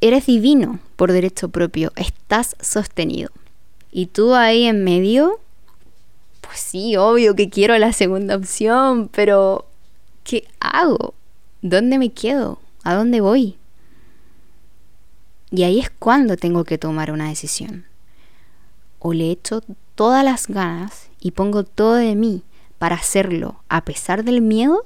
Eres 0.00 0.26
divino 0.26 0.80
por 0.96 1.12
derecho 1.12 1.48
propio, 1.48 1.92
estás 1.96 2.56
sostenido. 2.60 3.30
Y 3.90 4.06
tú 4.06 4.34
ahí 4.34 4.64
en 4.64 4.84
medio, 4.84 5.40
pues 6.48 6.60
sí, 6.60 6.96
obvio 6.96 7.36
que 7.36 7.48
quiero 7.48 7.78
la 7.78 7.92
segunda 7.92 8.34
opción, 8.34 9.08
pero 9.08 9.68
¿Qué 10.28 10.46
hago? 10.60 11.14
¿Dónde 11.62 11.96
me 11.96 12.12
quedo? 12.12 12.58
¿A 12.84 12.92
dónde 12.92 13.22
voy? 13.22 13.56
Y 15.50 15.62
ahí 15.62 15.80
es 15.80 15.88
cuando 15.88 16.36
tengo 16.36 16.64
que 16.64 16.76
tomar 16.76 17.10
una 17.10 17.30
decisión. 17.30 17.86
O 18.98 19.14
le 19.14 19.30
echo 19.30 19.62
todas 19.94 20.22
las 20.22 20.46
ganas 20.46 21.08
y 21.18 21.30
pongo 21.30 21.64
todo 21.64 21.94
de 21.94 22.14
mí 22.14 22.42
para 22.76 22.96
hacerlo 22.96 23.62
a 23.70 23.86
pesar 23.86 24.22
del 24.22 24.42
miedo, 24.42 24.84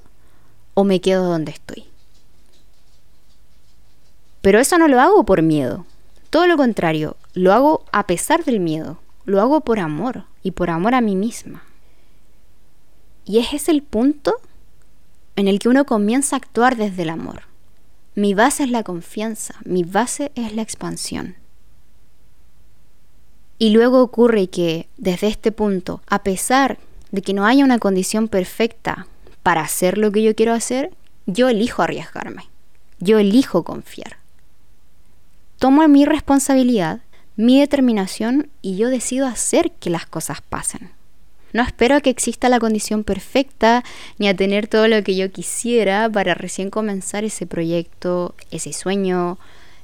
o 0.75 0.85
me 0.85 1.01
quedo 1.01 1.25
donde 1.25 1.51
estoy. 1.51 1.87
Pero 4.43 4.61
eso 4.61 4.79
no 4.79 4.87
lo 4.87 5.01
hago 5.01 5.25
por 5.25 5.43
miedo. 5.43 5.87
Todo 6.31 6.47
lo 6.47 6.57
contrario, 6.57 7.17
lo 7.35 7.53
hago 7.53 7.85
a 7.91 8.07
pesar 8.07 8.45
del 8.45 8.61
miedo. 8.61 8.99
Lo 9.25 9.41
hago 9.41 9.61
por 9.61 9.79
amor 9.79 10.25
y 10.43 10.53
por 10.53 10.71
amor 10.71 10.95
a 10.95 11.01
mí 11.01 11.17
misma. 11.17 11.63
Y 13.25 13.39
ese 13.39 13.57
es 13.57 13.69
el 13.69 13.83
punto 13.83 14.35
en 15.37 15.49
el 15.49 15.59
que 15.59 15.69
uno 15.69 15.85
comienza 15.85 16.37
a 16.37 16.39
actuar 16.39 16.77
desde 16.77 17.03
el 17.03 17.11
amor. 17.11 17.43
Mi 18.15 18.35
base 18.35 18.65
es 18.65 18.71
la 18.71 18.83
confianza, 18.83 19.55
mi 19.65 19.85
base 19.85 20.33
es 20.35 20.55
la 20.55 20.63
expansión. 20.63 21.37
Y 23.59 23.71
luego 23.71 24.03
ocurre 24.03 24.49
que 24.49 24.89
desde 24.97 25.29
este 25.29 25.53
punto, 25.53 26.03
a 26.09 26.23
pesar 26.23 26.79
de 27.13 27.23
que 27.23 27.33
no 27.33 27.47
haya 27.47 27.65
una 27.65 27.79
condición 27.79 28.29
perfecta 28.29 29.07
para 29.43 29.61
hacer 29.61 29.99
lo 29.99 30.11
que 30.11 30.23
yo 30.23 30.35
quiero 30.35 30.53
hacer, 30.53 30.93
yo 31.27 31.49
elijo 31.49 31.83
arriesgarme. 31.83 32.49
Yo 32.99 33.19
elijo 33.19 33.63
confiar. 33.63 34.17
Tomo 35.59 35.87
mi 35.87 36.05
responsabilidad, 36.05 37.01
mi 37.37 37.61
determinación 37.61 38.51
y 38.61 38.77
yo 38.77 38.89
decido 38.89 39.27
hacer 39.27 39.73
que 39.73 39.91
las 39.91 40.07
cosas 40.07 40.41
pasen. 40.43 40.91
No 41.53 41.63
espero 41.63 41.97
a 41.97 42.01
que 42.01 42.11
exista 42.11 42.49
la 42.49 42.61
condición 42.61 43.05
perfecta 43.05 43.85
ni 44.19 44.29
a 44.29 44.37
tener 44.37 44.69
todo 44.69 44.89
lo 44.89 45.03
que 45.03 45.17
yo 45.17 45.31
quisiera 45.31 46.09
para 46.09 46.35
recién 46.35 46.71
comenzar 46.71 47.25
ese 47.25 47.47
proyecto, 47.47 48.35
ese 48.51 48.73
sueño, 48.73 49.39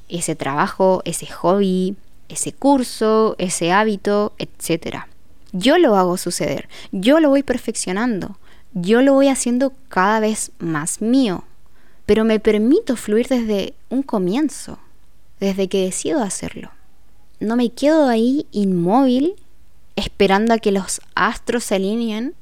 ese 0.08 0.34
trabajo, 0.34 1.02
ese 1.04 1.26
hobby, 1.26 1.96
ese 2.28 2.52
curso, 2.52 3.34
ese 3.38 3.72
hábito, 3.72 4.32
etc. 4.38 5.04
Yo 5.52 5.78
lo 5.78 5.96
hago 5.96 6.16
suceder, 6.16 6.68
yo 6.90 7.20
lo 7.20 7.28
voy 7.30 7.42
perfeccionando, 7.42 8.38
yo 8.72 9.02
lo 9.02 9.12
voy 9.14 9.28
haciendo 9.28 9.72
cada 9.88 10.20
vez 10.20 10.52
más 10.58 11.02
mío, 11.02 11.44
pero 12.06 12.24
me 12.24 12.40
permito 12.40 12.96
fluir 12.96 13.28
desde 13.28 13.74
un 13.90 14.02
comienzo, 14.02 14.78
desde 15.40 15.68
que 15.68 15.84
decido 15.84 16.22
hacerlo. 16.22 16.70
No 17.40 17.56
me 17.56 17.70
quedo 17.70 18.08
ahí 18.08 18.46
inmóvil 18.50 19.36
esperando 19.96 20.54
a 20.54 20.58
que 20.58 20.72
los 20.72 21.00
astros 21.14 21.64
se 21.64 21.76
alineen 21.76 22.34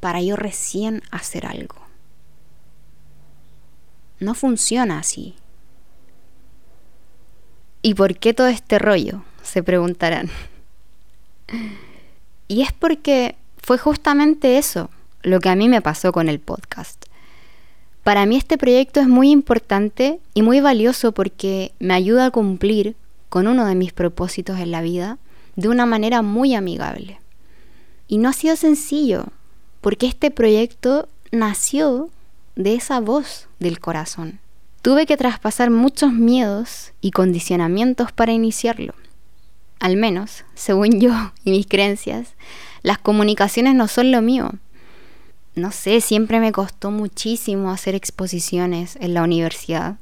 para 0.00 0.20
yo 0.20 0.36
recién 0.36 1.02
hacer 1.10 1.46
algo. 1.46 1.76
No 4.20 4.34
funciona 4.34 4.98
así. 4.98 5.34
¿Y 7.82 7.94
por 7.94 8.16
qué 8.16 8.32
todo 8.34 8.48
este 8.48 8.78
rollo? 8.78 9.22
Se 9.42 9.62
preguntarán. 9.62 10.30
Y 12.48 12.62
es 12.62 12.72
porque 12.72 13.36
fue 13.58 13.78
justamente 13.78 14.58
eso 14.58 14.90
lo 15.22 15.40
que 15.40 15.48
a 15.48 15.56
mí 15.56 15.68
me 15.68 15.82
pasó 15.82 16.12
con 16.12 16.28
el 16.28 16.40
podcast. 16.40 17.04
Para 18.02 18.26
mí 18.26 18.36
este 18.36 18.58
proyecto 18.58 19.00
es 19.00 19.08
muy 19.08 19.30
importante 19.30 20.20
y 20.34 20.42
muy 20.42 20.60
valioso 20.60 21.12
porque 21.12 21.72
me 21.78 21.94
ayuda 21.94 22.26
a 22.26 22.30
cumplir 22.30 22.96
con 23.34 23.48
uno 23.48 23.66
de 23.66 23.74
mis 23.74 23.92
propósitos 23.92 24.60
en 24.60 24.70
la 24.70 24.80
vida 24.80 25.18
de 25.56 25.68
una 25.68 25.86
manera 25.86 26.22
muy 26.22 26.54
amigable. 26.54 27.18
Y 28.06 28.18
no 28.18 28.28
ha 28.28 28.32
sido 28.32 28.54
sencillo, 28.54 29.24
porque 29.80 30.06
este 30.06 30.30
proyecto 30.30 31.08
nació 31.32 32.10
de 32.54 32.76
esa 32.76 33.00
voz 33.00 33.48
del 33.58 33.80
corazón. 33.80 34.38
Tuve 34.82 35.04
que 35.04 35.16
traspasar 35.16 35.70
muchos 35.70 36.12
miedos 36.12 36.92
y 37.00 37.10
condicionamientos 37.10 38.12
para 38.12 38.30
iniciarlo. 38.30 38.94
Al 39.80 39.96
menos, 39.96 40.44
según 40.54 41.00
yo 41.00 41.32
y 41.42 41.50
mis 41.50 41.66
creencias, 41.66 42.34
las 42.82 42.98
comunicaciones 42.98 43.74
no 43.74 43.88
son 43.88 44.12
lo 44.12 44.22
mío. 44.22 44.52
No 45.56 45.72
sé, 45.72 46.00
siempre 46.00 46.38
me 46.38 46.52
costó 46.52 46.92
muchísimo 46.92 47.72
hacer 47.72 47.96
exposiciones 47.96 48.94
en 49.00 49.12
la 49.12 49.24
universidad. 49.24 49.96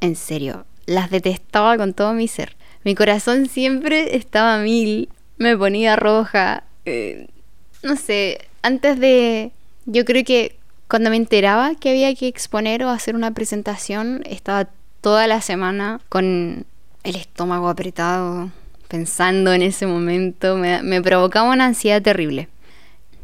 En 0.00 0.16
serio, 0.16 0.66
las 0.86 1.12
detestaba 1.12 1.76
con 1.76 1.94
todo 1.94 2.12
mi 2.12 2.26
ser. 2.26 2.56
Mi 2.84 2.94
corazón 2.94 3.46
siempre 3.48 4.16
estaba 4.16 4.58
mil, 4.58 5.08
me 5.38 5.56
ponía 5.56 5.96
roja. 5.96 6.64
Eh, 6.84 7.28
no 7.82 7.96
sé, 7.96 8.38
antes 8.62 8.98
de... 8.98 9.52
Yo 9.86 10.04
creo 10.04 10.24
que 10.24 10.56
cuando 10.88 11.10
me 11.10 11.16
enteraba 11.16 11.74
que 11.74 11.90
había 11.90 12.14
que 12.14 12.28
exponer 12.28 12.84
o 12.84 12.90
hacer 12.90 13.14
una 13.14 13.32
presentación, 13.32 14.22
estaba 14.26 14.68
toda 15.00 15.26
la 15.26 15.40
semana 15.40 16.00
con 16.08 16.66
el 17.02 17.16
estómago 17.16 17.68
apretado, 17.68 18.50
pensando 18.88 19.52
en 19.52 19.62
ese 19.62 19.86
momento. 19.86 20.56
Me, 20.56 20.82
me 20.82 21.02
provocaba 21.02 21.50
una 21.50 21.66
ansiedad 21.66 22.02
terrible. 22.02 22.48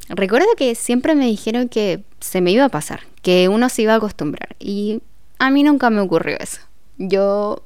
Recuerdo 0.09 0.49
que 0.57 0.75
siempre 0.75 1.15
me 1.15 1.27
dijeron 1.27 1.69
que 1.69 2.03
se 2.21 2.41
me 2.41 2.51
iba 2.51 2.65
a 2.65 2.71
pasar, 2.71 3.01
que 3.23 3.49
uno 3.49 3.69
se 3.69 3.83
iba 3.83 3.93
a 3.93 3.97
acostumbrar. 3.97 4.57
Y 4.59 5.03
a 5.39 5.51
mí 5.51 5.63
nunca 5.63 5.91
me 5.91 6.01
ocurrió 6.01 6.37
eso. 6.41 6.61
Yo 6.97 7.63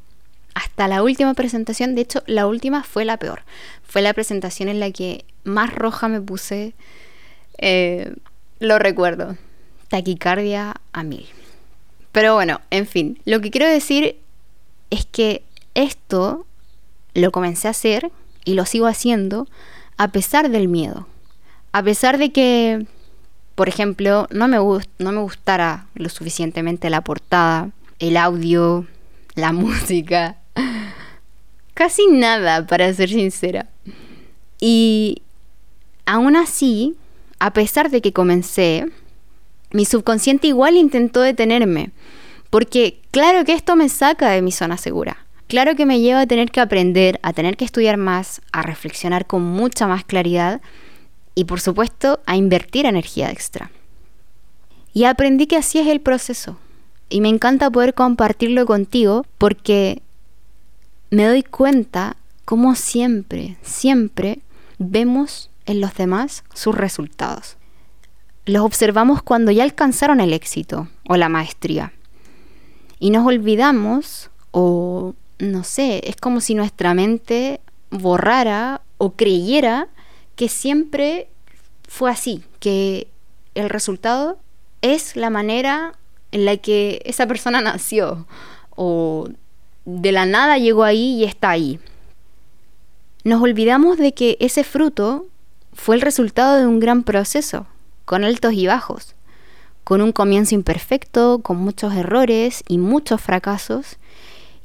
hasta 0.54 0.88
la 0.88 1.02
última 1.02 1.34
presentación, 1.34 1.94
de 1.94 2.02
hecho 2.02 2.22
la 2.26 2.46
última 2.46 2.82
fue 2.82 3.04
la 3.04 3.16
peor. 3.16 3.42
Fue 3.82 4.02
la 4.02 4.14
presentación 4.14 4.68
en 4.68 4.80
la 4.80 4.90
que 4.90 5.24
más 5.44 5.74
roja 5.74 6.08
me 6.08 6.20
puse. 6.20 6.74
Eh, 7.58 8.14
lo 8.58 8.78
recuerdo. 8.78 9.36
Taquicardia 9.88 10.74
a 10.92 11.02
mil. 11.02 11.26
Pero 12.12 12.34
bueno, 12.34 12.60
en 12.70 12.86
fin, 12.86 13.18
lo 13.24 13.40
que 13.40 13.50
quiero 13.50 13.66
decir 13.66 14.16
es 14.90 15.06
que 15.06 15.42
esto 15.74 16.46
lo 17.14 17.32
comencé 17.32 17.68
a 17.68 17.72
hacer 17.72 18.10
y 18.44 18.54
lo 18.54 18.66
sigo 18.66 18.86
haciendo 18.86 19.48
a 19.96 20.08
pesar 20.08 20.50
del 20.50 20.68
miedo. 20.68 21.06
A 21.72 21.82
pesar 21.82 22.18
de 22.18 22.32
que, 22.32 22.86
por 23.54 23.68
ejemplo, 23.68 24.26
no 24.30 24.48
me, 24.48 24.56
no 24.56 25.12
me 25.12 25.20
gustara 25.20 25.86
lo 25.94 26.08
suficientemente 26.10 26.90
la 26.90 27.02
portada, 27.02 27.70
el 27.98 28.16
audio, 28.18 28.86
la 29.34 29.52
música, 29.52 30.36
Casi 31.82 32.06
nada, 32.06 32.64
para 32.64 32.94
ser 32.94 33.08
sincera. 33.08 33.66
Y 34.60 35.22
aún 36.06 36.36
así, 36.36 36.94
a 37.40 37.52
pesar 37.52 37.90
de 37.90 38.00
que 38.00 38.12
comencé, 38.12 38.86
mi 39.72 39.84
subconsciente 39.84 40.46
igual 40.46 40.76
intentó 40.76 41.22
detenerme. 41.22 41.90
Porque 42.50 43.00
claro 43.10 43.44
que 43.44 43.54
esto 43.54 43.74
me 43.74 43.88
saca 43.88 44.30
de 44.30 44.42
mi 44.42 44.52
zona 44.52 44.76
segura. 44.76 45.26
Claro 45.48 45.74
que 45.74 45.84
me 45.84 45.98
lleva 45.98 46.20
a 46.20 46.26
tener 46.28 46.52
que 46.52 46.60
aprender, 46.60 47.18
a 47.24 47.32
tener 47.32 47.56
que 47.56 47.64
estudiar 47.64 47.96
más, 47.96 48.42
a 48.52 48.62
reflexionar 48.62 49.26
con 49.26 49.42
mucha 49.42 49.88
más 49.88 50.04
claridad 50.04 50.60
y 51.34 51.46
por 51.46 51.60
supuesto 51.60 52.20
a 52.26 52.36
invertir 52.36 52.86
energía 52.86 53.32
extra. 53.32 53.72
Y 54.94 55.02
aprendí 55.02 55.48
que 55.48 55.56
así 55.56 55.80
es 55.80 55.88
el 55.88 56.00
proceso. 56.00 56.58
Y 57.08 57.20
me 57.22 57.28
encanta 57.28 57.72
poder 57.72 57.94
compartirlo 57.94 58.66
contigo 58.66 59.26
porque 59.36 60.00
me 61.12 61.26
doy 61.26 61.42
cuenta 61.42 62.16
como 62.46 62.74
siempre, 62.74 63.58
siempre 63.60 64.40
vemos 64.78 65.50
en 65.66 65.82
los 65.82 65.94
demás 65.94 66.42
sus 66.54 66.74
resultados. 66.74 67.58
Los 68.46 68.62
observamos 68.62 69.22
cuando 69.22 69.50
ya 69.50 69.62
alcanzaron 69.62 70.20
el 70.20 70.32
éxito 70.32 70.88
o 71.06 71.16
la 71.18 71.28
maestría. 71.28 71.92
Y 72.98 73.10
nos 73.10 73.26
olvidamos 73.26 74.30
o 74.52 75.14
no 75.38 75.64
sé, 75.64 76.00
es 76.08 76.16
como 76.16 76.40
si 76.40 76.54
nuestra 76.54 76.94
mente 76.94 77.60
borrara 77.90 78.80
o 78.96 79.12
creyera 79.12 79.88
que 80.34 80.48
siempre 80.48 81.28
fue 81.86 82.10
así, 82.10 82.42
que 82.58 83.06
el 83.54 83.68
resultado 83.68 84.38
es 84.80 85.14
la 85.14 85.28
manera 85.28 85.92
en 86.30 86.46
la 86.46 86.56
que 86.56 87.02
esa 87.04 87.26
persona 87.26 87.60
nació 87.60 88.26
o 88.70 89.28
de 89.84 90.12
la 90.12 90.26
nada 90.26 90.58
llegó 90.58 90.84
ahí 90.84 91.16
y 91.16 91.24
está 91.24 91.50
ahí. 91.50 91.78
Nos 93.24 93.42
olvidamos 93.42 93.98
de 93.98 94.12
que 94.14 94.36
ese 94.40 94.64
fruto 94.64 95.26
fue 95.72 95.96
el 95.96 96.02
resultado 96.02 96.56
de 96.58 96.66
un 96.66 96.80
gran 96.80 97.02
proceso, 97.02 97.66
con 98.04 98.24
altos 98.24 98.52
y 98.52 98.66
bajos, 98.66 99.14
con 99.84 100.02
un 100.02 100.12
comienzo 100.12 100.54
imperfecto, 100.54 101.40
con 101.40 101.56
muchos 101.58 101.94
errores 101.94 102.62
y 102.68 102.78
muchos 102.78 103.20
fracasos, 103.20 103.96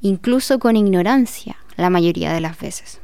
incluso 0.01 0.60
con 0.60 0.75
ignorancia 0.75 1.58
la 1.75 1.89
mayoría 1.89 2.34
de 2.34 2.41
las 2.41 2.60
veces. 2.60 2.99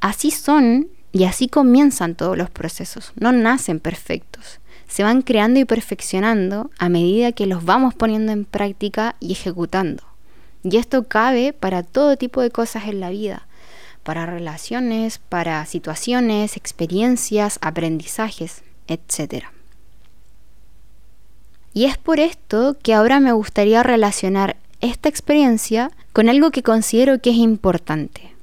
Así 0.00 0.30
son 0.30 0.88
y 1.12 1.24
así 1.24 1.48
comienzan 1.48 2.14
todos 2.14 2.36
los 2.36 2.50
procesos, 2.50 3.12
no 3.16 3.32
nacen 3.32 3.80
perfectos, 3.80 4.60
se 4.86 5.02
van 5.02 5.22
creando 5.22 5.60
y 5.60 5.64
perfeccionando 5.64 6.70
a 6.78 6.88
medida 6.88 7.32
que 7.32 7.46
los 7.46 7.64
vamos 7.64 7.94
poniendo 7.94 8.32
en 8.32 8.44
práctica 8.44 9.16
y 9.20 9.32
ejecutando. 9.32 10.07
Y 10.62 10.76
esto 10.76 11.04
cabe 11.04 11.52
para 11.52 11.82
todo 11.82 12.16
tipo 12.16 12.40
de 12.40 12.50
cosas 12.50 12.84
en 12.84 13.00
la 13.00 13.10
vida, 13.10 13.46
para 14.02 14.26
relaciones, 14.26 15.18
para 15.18 15.64
situaciones, 15.66 16.56
experiencias, 16.56 17.58
aprendizajes, 17.62 18.62
etc. 18.86 19.44
Y 21.74 21.84
es 21.84 21.96
por 21.96 22.18
esto 22.18 22.76
que 22.82 22.94
ahora 22.94 23.20
me 23.20 23.32
gustaría 23.32 23.82
relacionar 23.82 24.56
esta 24.80 25.08
experiencia 25.08 25.90
con 26.12 26.28
algo 26.28 26.50
que 26.50 26.62
considero 26.62 27.20
que 27.20 27.30
es 27.30 27.36
importante. 27.36 28.34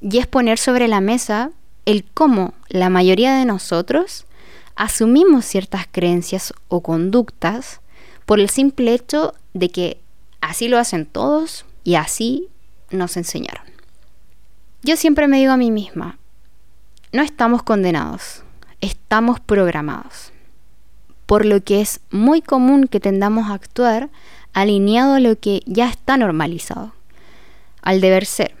Y 0.00 0.18
es 0.18 0.26
poner 0.26 0.58
sobre 0.58 0.88
la 0.88 1.00
mesa 1.00 1.50
el 1.86 2.04
cómo 2.04 2.54
la 2.68 2.88
mayoría 2.88 3.36
de 3.36 3.44
nosotros 3.44 4.26
asumimos 4.76 5.44
ciertas 5.44 5.86
creencias 5.90 6.54
o 6.68 6.80
conductas 6.80 7.80
por 8.26 8.40
el 8.40 8.48
simple 8.48 8.94
hecho 8.94 9.34
de 9.52 9.70
que 9.70 9.99
Así 10.40 10.68
lo 10.68 10.78
hacen 10.78 11.06
todos 11.06 11.64
y 11.84 11.94
así 11.96 12.48
nos 12.90 13.16
enseñaron. 13.16 13.64
Yo 14.82 14.96
siempre 14.96 15.28
me 15.28 15.38
digo 15.38 15.52
a 15.52 15.56
mí 15.56 15.70
misma, 15.70 16.18
no 17.12 17.22
estamos 17.22 17.62
condenados, 17.62 18.42
estamos 18.80 19.40
programados. 19.40 20.32
Por 21.26 21.44
lo 21.44 21.62
que 21.62 21.80
es 21.80 22.00
muy 22.10 22.40
común 22.40 22.88
que 22.88 23.00
tendamos 23.00 23.50
a 23.50 23.54
actuar 23.54 24.10
alineado 24.52 25.14
a 25.14 25.20
lo 25.20 25.38
que 25.38 25.62
ya 25.66 25.88
está 25.88 26.16
normalizado, 26.16 26.92
al 27.82 28.00
deber 28.00 28.26
ser. 28.26 28.54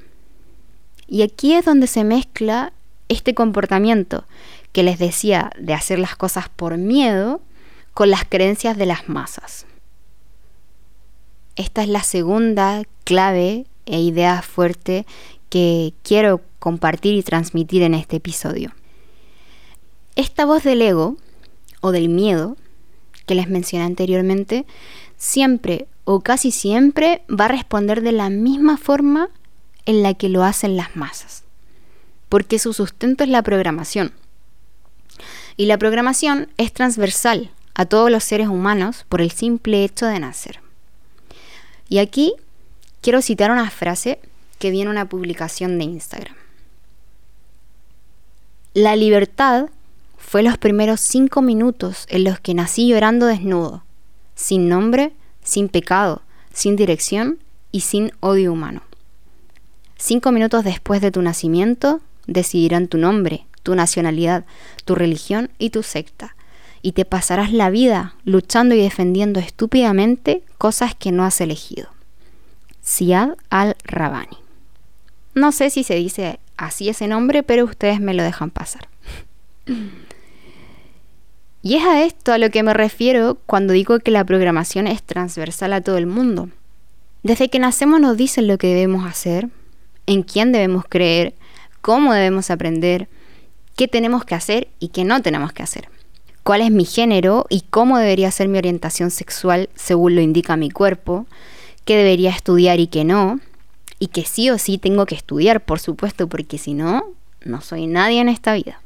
Y 1.08 1.22
aquí 1.22 1.54
es 1.54 1.64
donde 1.64 1.86
se 1.86 2.04
mezcla 2.04 2.72
este 3.08 3.34
comportamiento 3.34 4.24
que 4.72 4.82
les 4.82 4.98
decía 4.98 5.50
de 5.58 5.74
hacer 5.74 5.98
las 5.98 6.16
cosas 6.16 6.48
por 6.48 6.76
miedo 6.76 7.40
con 7.92 8.10
las 8.10 8.24
creencias 8.24 8.76
de 8.76 8.86
las 8.86 9.08
masas. 9.08 9.66
Esta 11.60 11.82
es 11.82 11.88
la 11.88 12.02
segunda 12.02 12.84
clave 13.04 13.66
e 13.84 14.00
idea 14.00 14.40
fuerte 14.40 15.06
que 15.50 15.92
quiero 16.02 16.40
compartir 16.58 17.14
y 17.14 17.22
transmitir 17.22 17.82
en 17.82 17.92
este 17.92 18.16
episodio. 18.16 18.72
Esta 20.16 20.46
voz 20.46 20.62
del 20.62 20.80
ego 20.80 21.16
o 21.82 21.92
del 21.92 22.08
miedo 22.08 22.56
que 23.26 23.34
les 23.34 23.48
mencioné 23.48 23.84
anteriormente, 23.84 24.64
siempre 25.18 25.86
o 26.04 26.20
casi 26.20 26.50
siempre 26.50 27.22
va 27.28 27.44
a 27.44 27.48
responder 27.48 28.00
de 28.00 28.12
la 28.12 28.30
misma 28.30 28.78
forma 28.78 29.28
en 29.84 30.02
la 30.02 30.14
que 30.14 30.30
lo 30.30 30.44
hacen 30.44 30.76
las 30.76 30.96
masas, 30.96 31.44
porque 32.28 32.58
su 32.58 32.72
sustento 32.72 33.22
es 33.22 33.30
la 33.30 33.42
programación. 33.42 34.12
Y 35.58 35.66
la 35.66 35.76
programación 35.76 36.48
es 36.56 36.72
transversal 36.72 37.50
a 37.74 37.84
todos 37.84 38.10
los 38.10 38.24
seres 38.24 38.48
humanos 38.48 39.04
por 39.08 39.20
el 39.20 39.30
simple 39.30 39.84
hecho 39.84 40.06
de 40.06 40.20
nacer. 40.20 40.60
Y 41.90 41.98
aquí 41.98 42.34
quiero 43.02 43.20
citar 43.20 43.50
una 43.50 43.68
frase 43.68 44.20
que 44.58 44.70
viene 44.70 44.84
en 44.84 44.96
una 44.96 45.08
publicación 45.08 45.76
de 45.76 45.84
Instagram. 45.84 46.36
La 48.72 48.94
libertad 48.94 49.68
fue 50.16 50.44
los 50.44 50.56
primeros 50.56 51.00
cinco 51.00 51.42
minutos 51.42 52.06
en 52.08 52.22
los 52.22 52.38
que 52.38 52.54
nací 52.54 52.88
llorando 52.88 53.26
desnudo, 53.26 53.82
sin 54.36 54.68
nombre, 54.68 55.12
sin 55.42 55.68
pecado, 55.68 56.22
sin 56.52 56.76
dirección 56.76 57.40
y 57.72 57.80
sin 57.80 58.12
odio 58.20 58.52
humano. 58.52 58.82
Cinco 59.96 60.30
minutos 60.30 60.62
después 60.62 61.00
de 61.00 61.10
tu 61.10 61.20
nacimiento 61.22 62.00
decidirán 62.28 62.86
tu 62.86 62.98
nombre, 62.98 63.46
tu 63.64 63.74
nacionalidad, 63.74 64.44
tu 64.84 64.94
religión 64.94 65.50
y 65.58 65.70
tu 65.70 65.82
secta, 65.82 66.36
y 66.82 66.92
te 66.92 67.04
pasarás 67.04 67.52
la 67.52 67.70
vida 67.70 68.14
luchando 68.24 68.74
y 68.74 68.82
defendiendo 68.82 69.40
estúpidamente 69.40 70.42
cosas 70.58 70.94
que 70.94 71.12
no 71.12 71.24
has 71.24 71.40
elegido. 71.40 71.88
Siad 72.80 73.36
al-Rabani. 73.50 74.38
No 75.34 75.52
sé 75.52 75.70
si 75.70 75.84
se 75.84 75.94
dice 75.94 76.40
así 76.56 76.88
ese 76.88 77.06
nombre, 77.06 77.42
pero 77.42 77.64
ustedes 77.64 78.00
me 78.00 78.14
lo 78.14 78.22
dejan 78.22 78.50
pasar. 78.50 78.88
Y 81.62 81.76
es 81.76 81.84
a 81.84 82.04
esto 82.04 82.32
a 82.32 82.38
lo 82.38 82.48
que 82.48 82.62
me 82.62 82.72
refiero 82.72 83.36
cuando 83.44 83.74
digo 83.74 83.98
que 83.98 84.10
la 84.10 84.24
programación 84.24 84.86
es 84.86 85.02
transversal 85.02 85.74
a 85.74 85.82
todo 85.82 85.98
el 85.98 86.06
mundo. 86.06 86.48
Desde 87.22 87.50
que 87.50 87.58
nacemos 87.58 88.00
nos 88.00 88.16
dicen 88.16 88.46
lo 88.46 88.56
que 88.56 88.68
debemos 88.68 89.04
hacer, 89.04 89.50
en 90.06 90.22
quién 90.22 90.52
debemos 90.52 90.84
creer, 90.88 91.34
cómo 91.82 92.14
debemos 92.14 92.50
aprender, 92.50 93.08
qué 93.76 93.88
tenemos 93.88 94.24
que 94.24 94.34
hacer 94.34 94.68
y 94.78 94.88
qué 94.88 95.04
no 95.04 95.20
tenemos 95.20 95.52
que 95.52 95.62
hacer. 95.62 95.90
Cuál 96.42 96.62
es 96.62 96.70
mi 96.70 96.84
género 96.84 97.46
y 97.48 97.62
cómo 97.68 97.98
debería 97.98 98.30
ser 98.30 98.48
mi 98.48 98.58
orientación 98.58 99.10
sexual 99.10 99.68
según 99.74 100.14
lo 100.14 100.20
indica 100.20 100.56
mi 100.56 100.70
cuerpo, 100.70 101.26
qué 101.84 101.96
debería 101.96 102.30
estudiar 102.30 102.80
y 102.80 102.86
qué 102.86 103.04
no, 103.04 103.40
y 103.98 104.08
que 104.08 104.24
sí 104.24 104.50
o 104.50 104.58
sí 104.58 104.78
tengo 104.78 105.06
que 105.06 105.14
estudiar, 105.14 105.64
por 105.64 105.78
supuesto, 105.78 106.28
porque 106.28 106.56
si 106.56 106.72
no, 106.72 107.04
no 107.44 107.60
soy 107.60 107.86
nadie 107.86 108.20
en 108.20 108.28
esta 108.28 108.54
vida. 108.54 108.80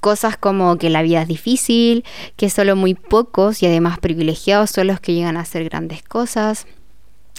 Cosas 0.00 0.36
como 0.36 0.78
que 0.78 0.90
la 0.90 1.02
vida 1.02 1.22
es 1.22 1.28
difícil, 1.28 2.04
que 2.36 2.50
solo 2.50 2.76
muy 2.76 2.94
pocos 2.94 3.62
y 3.62 3.66
además 3.66 3.98
privilegiados 3.98 4.70
son 4.70 4.86
los 4.86 5.00
que 5.00 5.12
llegan 5.12 5.36
a 5.36 5.40
hacer 5.40 5.64
grandes 5.64 6.02
cosas, 6.02 6.66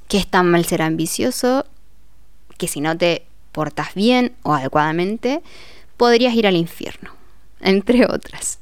que 0.07 0.17
es 0.17 0.27
tan 0.27 0.51
mal 0.51 0.65
ser 0.65 0.81
ambicioso, 0.81 1.65
que 2.57 2.67
si 2.67 2.81
no 2.81 2.97
te 2.97 3.25
portas 3.51 3.95
bien 3.95 4.33
o 4.43 4.53
adecuadamente, 4.53 5.41
podrías 5.97 6.33
ir 6.35 6.45
al 6.45 6.55
infierno, 6.55 7.11
entre 7.61 8.05
otras. 8.05 8.59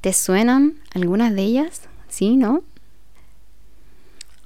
¿Te 0.00 0.12
suenan 0.12 0.74
algunas 0.92 1.34
de 1.34 1.42
ellas? 1.42 1.82
¿Sí, 2.08 2.36
no? 2.36 2.62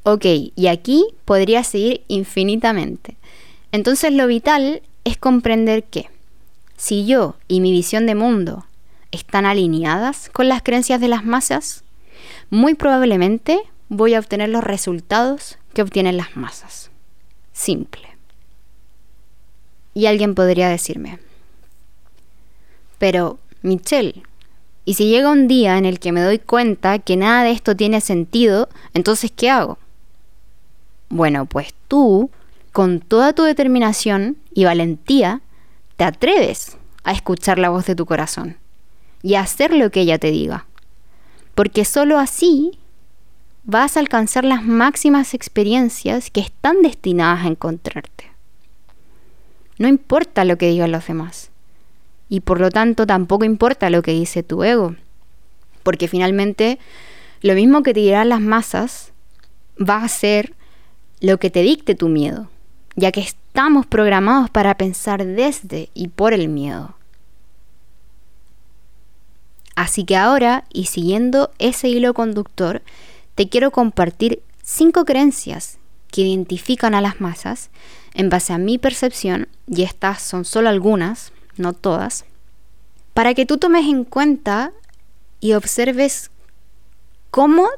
Ok, 0.03 0.25
y 0.57 0.67
aquí 0.69 1.05
podría 1.25 1.63
seguir 1.63 2.03
infinitamente. 2.09 3.17
Entonces 3.73 4.13
lo 4.13 4.27
vital 4.27 4.83
es 5.05 5.17
comprender 5.17 5.85
que 5.85 6.09
si 6.77 7.07
yo 7.07 7.37
y 7.47 7.61
mi 7.61 7.73
visión 7.73 8.07
de 8.07 8.15
mundo 8.15 8.67
están 9.11 9.45
alineadas 9.45 10.31
con 10.31 10.49
las 10.49 10.63
creencias 10.63 11.01
de 11.01 11.09
las 11.09 11.25
masas, 11.25 11.85
muy 12.49 12.75
probablemente 12.75 13.61
voy 13.89 14.15
a 14.15 14.19
obtener 14.19 14.49
los 14.49 14.65
resultados 14.65 15.59
que 15.75 15.83
obtienen 15.83 16.17
las 16.17 16.37
masas. 16.37 16.91
Simple. 17.53 18.09
Y 19.93 20.07
alguien 20.07 20.35
podría 20.35 20.69
decirme, 20.69 21.19
pero 22.99 23.39
Michelle, 23.63 24.23
¿y 24.91 24.95
si 24.95 25.07
llega 25.07 25.31
un 25.31 25.47
día 25.47 25.79
en 25.79 25.85
el 25.85 26.01
que 26.01 26.11
me 26.11 26.21
doy 26.21 26.41
cuenta 26.41 26.99
que 26.99 27.17
nada 27.17 27.45
de 27.45 27.53
esto 27.53 27.77
tiene 27.77 28.01
sentido, 28.01 28.69
entonces 28.93 29.31
¿qué 29.31 29.49
hago? 29.49 29.79
Bueno, 31.09 31.47
pues 31.47 31.73
tú, 31.87 32.29
con 32.73 32.99
toda 32.99 33.33
tu 33.33 33.45
determinación 33.45 34.37
y 34.53 34.65
valentía, 34.65 35.43
te 35.97 36.03
atreves 36.03 36.77
a 37.05 37.13
escuchar 37.13 37.61
la 37.61 37.69
voz 37.69 37.87
de 37.87 37.95
tu 37.95 38.05
corazón 38.05 38.57
y 39.23 39.37
a 39.37 39.43
hacer 39.43 39.73
lo 39.73 39.93
que 39.93 40.01
ella 40.01 40.19
te 40.19 40.33
diga. 40.33 40.67
Porque 41.55 41.85
sólo 41.85 42.19
así 42.19 42.77
vas 43.63 43.97
a 43.97 44.01
alcanzar 44.01 44.45
las 44.45 44.65
máximas 44.65 45.35
experiencias 45.35 46.33
que 46.33 46.41
están 46.41 46.83
destinadas 46.83 47.45
a 47.45 47.49
encontrarte. 47.49 48.33
No 49.79 49.87
importa 49.87 50.45
lo 50.45 50.59
que 50.59 50.67
digan 50.67 50.91
los 50.91 51.07
demás. 51.07 51.50
Y 52.31 52.41
por 52.41 52.61
lo 52.61 52.71
tanto 52.71 53.07
tampoco 53.07 53.45
importa 53.45 53.91
lo 53.91 54.01
que 54.01 54.13
dice 54.13 54.43
tu 54.43 54.65
ego. 54.65 54.97
Porque 55.83 56.09
finalmente 56.09 56.79
lo 57.43 57.55
mismo 57.55 57.83
que 57.83 57.93
te 57.93 58.01
dirán 58.01 58.31
las 58.31 58.41
masas 58.41 59.13
va 59.79 60.03
a 60.03 60.09
ser 60.09 60.55
lo 61.21 61.39
que 61.39 61.51
te 61.51 61.61
dicte 61.61 61.95
tu 61.95 62.09
miedo 62.09 62.49
ya 62.97 63.13
que 63.13 63.21
estamos 63.21 63.87
programados 63.87 64.51
para 64.51 64.77
pensar 64.77 65.25
desde 65.25 65.91
y 65.95 66.09
por 66.09 66.33
el 66.33 66.49
miedo. 66.49 66.95
Así 69.75 70.05
que 70.05 70.17
ahora, 70.17 70.65
y 70.73 70.87
siguiendo 70.87 71.51
ese 71.59 71.89
hilo 71.89 72.13
conductor, 72.13 72.83
te 73.35 73.49
quiero 73.49 73.71
compartir 73.71 74.43
cinco 74.63 75.05
creencias 75.05 75.79
que 76.11 76.23
identifican 76.23 76.95
a 76.95 77.01
las 77.01 77.21
masas 77.21 77.71
en 78.13 78.29
base 78.29 78.53
a 78.53 78.59
mi 78.59 78.77
percepción, 78.77 79.49
y 79.67 79.83
estas 79.83 80.21
son 80.21 80.45
solo 80.45 80.69
algunas, 80.69 81.33
no 81.61 81.73
todas, 81.73 82.25
para 83.15 83.35
que 83.35 83.47
tú 83.47 83.59
tomes 83.59 83.87
en 83.87 84.05
cuenta 84.05 84.73
y 85.41 85.53
observes 85.53 86.31
cómo 87.31 87.69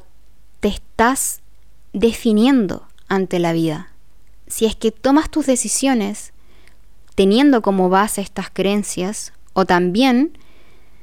te 0.60 0.68
estás 0.68 1.40
definiendo 1.92 2.86
ante 3.08 3.38
la 3.38 3.52
vida 3.52 3.92
si 4.52 4.66
es 4.66 4.76
que 4.76 4.90
tomas 4.90 5.30
tus 5.30 5.46
decisiones 5.46 6.34
teniendo 7.14 7.62
como 7.62 7.88
base 7.88 8.20
estas 8.20 8.50
creencias 8.52 9.32
o 9.54 9.64
también 9.64 10.36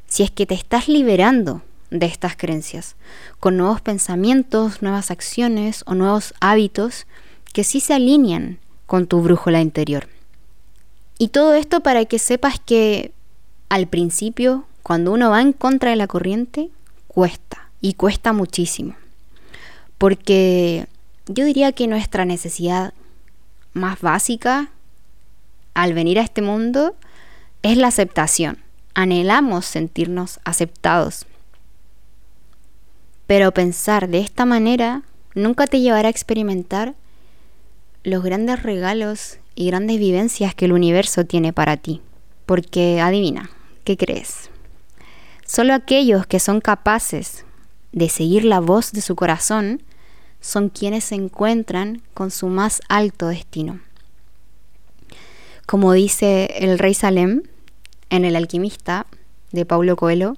si 0.05 0.21
es 0.21 0.29
que 0.29 0.45
te 0.45 0.53
estás 0.53 0.87
liberando 0.87 1.63
de 1.89 2.05
estas 2.05 2.35
creencias 2.35 2.95
con 3.39 3.57
nuevos 3.57 3.81
pensamientos, 3.81 4.83
nuevas 4.83 5.09
acciones 5.09 5.83
o 5.87 5.95
nuevos 5.95 6.35
hábitos 6.39 7.07
que 7.51 7.63
sí 7.63 7.79
se 7.79 7.95
alinean 7.95 8.59
con 8.85 9.07
tu 9.07 9.19
brújula 9.19 9.61
interior. 9.61 10.07
Y 11.21 11.27
todo 11.27 11.53
esto 11.53 11.81
para 11.81 12.05
que 12.05 12.17
sepas 12.17 12.59
que 12.59 13.11
al 13.67 13.87
principio, 13.87 14.65
cuando 14.83 15.11
uno 15.11 15.29
va 15.29 15.41
en 15.41 15.51
contra 15.51 15.89
de 15.89 15.97
la 15.97 16.07
corriente, 16.07 16.69
cuesta 17.07 17.69
y 17.81 17.93
cuesta 17.95 18.31
muchísimo. 18.31 18.95
Porque 19.97 20.87
yo 21.27 21.43
diría 21.43 21.73
que 21.73 21.87
nuestra 21.87 22.23
necesidad 22.23 22.93
más 23.73 23.99
básica 23.99 24.69
al 25.73 25.93
venir 25.93 26.19
a 26.19 26.23
este 26.23 26.41
mundo 26.41 26.95
es 27.63 27.75
la 27.75 27.87
aceptación. 27.87 28.57
Anhelamos 28.93 29.65
sentirnos 29.65 30.39
aceptados. 30.45 31.25
Pero 33.27 33.53
pensar 33.53 34.07
de 34.07 34.19
esta 34.19 34.45
manera 34.45 35.03
nunca 35.35 35.67
te 35.67 35.81
llevará 35.81 36.07
a 36.07 36.11
experimentar 36.11 36.95
los 38.03 38.23
grandes 38.23 38.63
regalos 38.63 39.37
y 39.59 39.65
grandes 39.65 39.99
vivencias 39.99 40.55
que 40.55 40.63
el 40.63 40.71
universo 40.71 41.25
tiene 41.25 41.51
para 41.51 41.75
ti. 41.75 41.99
Porque 42.45 43.01
adivina, 43.01 43.49
¿qué 43.83 43.97
crees? 43.97 44.49
Solo 45.45 45.73
aquellos 45.73 46.25
que 46.25 46.39
son 46.39 46.61
capaces 46.61 47.43
de 47.91 48.07
seguir 48.07 48.45
la 48.45 48.61
voz 48.61 48.93
de 48.93 49.01
su 49.01 49.17
corazón 49.17 49.83
son 50.39 50.69
quienes 50.69 51.03
se 51.03 51.15
encuentran 51.15 52.01
con 52.13 52.31
su 52.31 52.47
más 52.47 52.79
alto 52.87 53.27
destino. 53.27 53.81
Como 55.65 55.91
dice 55.91 56.55
el 56.59 56.79
rey 56.79 56.93
Salem 56.93 57.43
en 58.09 58.23
El 58.23 58.37
alquimista 58.37 59.07
de 59.51 59.65
Paulo 59.65 59.97
Coelho, 59.97 60.37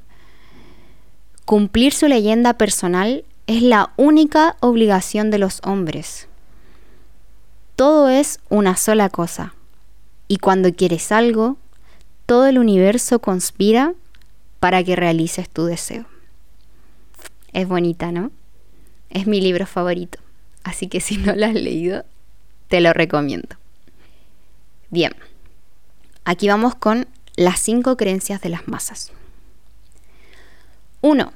cumplir 1.46 1.94
su 1.94 2.08
leyenda 2.08 2.56
personal 2.56 3.24
es 3.46 3.62
la 3.62 3.94
única 3.98 4.58
obligación 4.62 5.30
de 5.30 5.38
los 5.38 5.62
hombres. 5.64 6.28
Todo 7.82 8.10
es 8.10 8.40
una 8.50 8.78
sola 8.78 9.10
cosa, 9.10 9.56
y 10.28 10.38
cuando 10.38 10.72
quieres 10.72 11.12
algo, 11.12 11.58
todo 12.28 12.46
el 12.46 12.60
universo 12.60 13.18
conspira 13.18 13.96
para 14.60 14.84
que 14.84 14.96
realices 14.96 15.50
tu 15.50 15.66
deseo. 15.66 16.06
Es 17.54 17.68
bonita, 17.68 18.12
¿no? 18.12 18.30
Es 19.10 19.26
mi 19.26 19.42
libro 19.42 19.66
favorito. 19.66 20.20
así 20.64 20.90
que 20.90 21.02
si 21.02 21.18
no 21.18 21.34
lo 21.36 21.44
has 21.44 21.56
leído, 21.56 22.06
te 22.68 22.82
lo 22.82 22.94
recomiendo. 22.94 23.56
Bien, 24.92 25.16
aquí 26.24 26.48
vamos 26.48 26.76
con 26.76 27.08
las 27.36 27.60
cinco 27.62 27.98
creencias 27.98 28.42
de 28.42 28.50
las 28.50 28.68
masas. 28.68 29.12
1. 31.02 31.34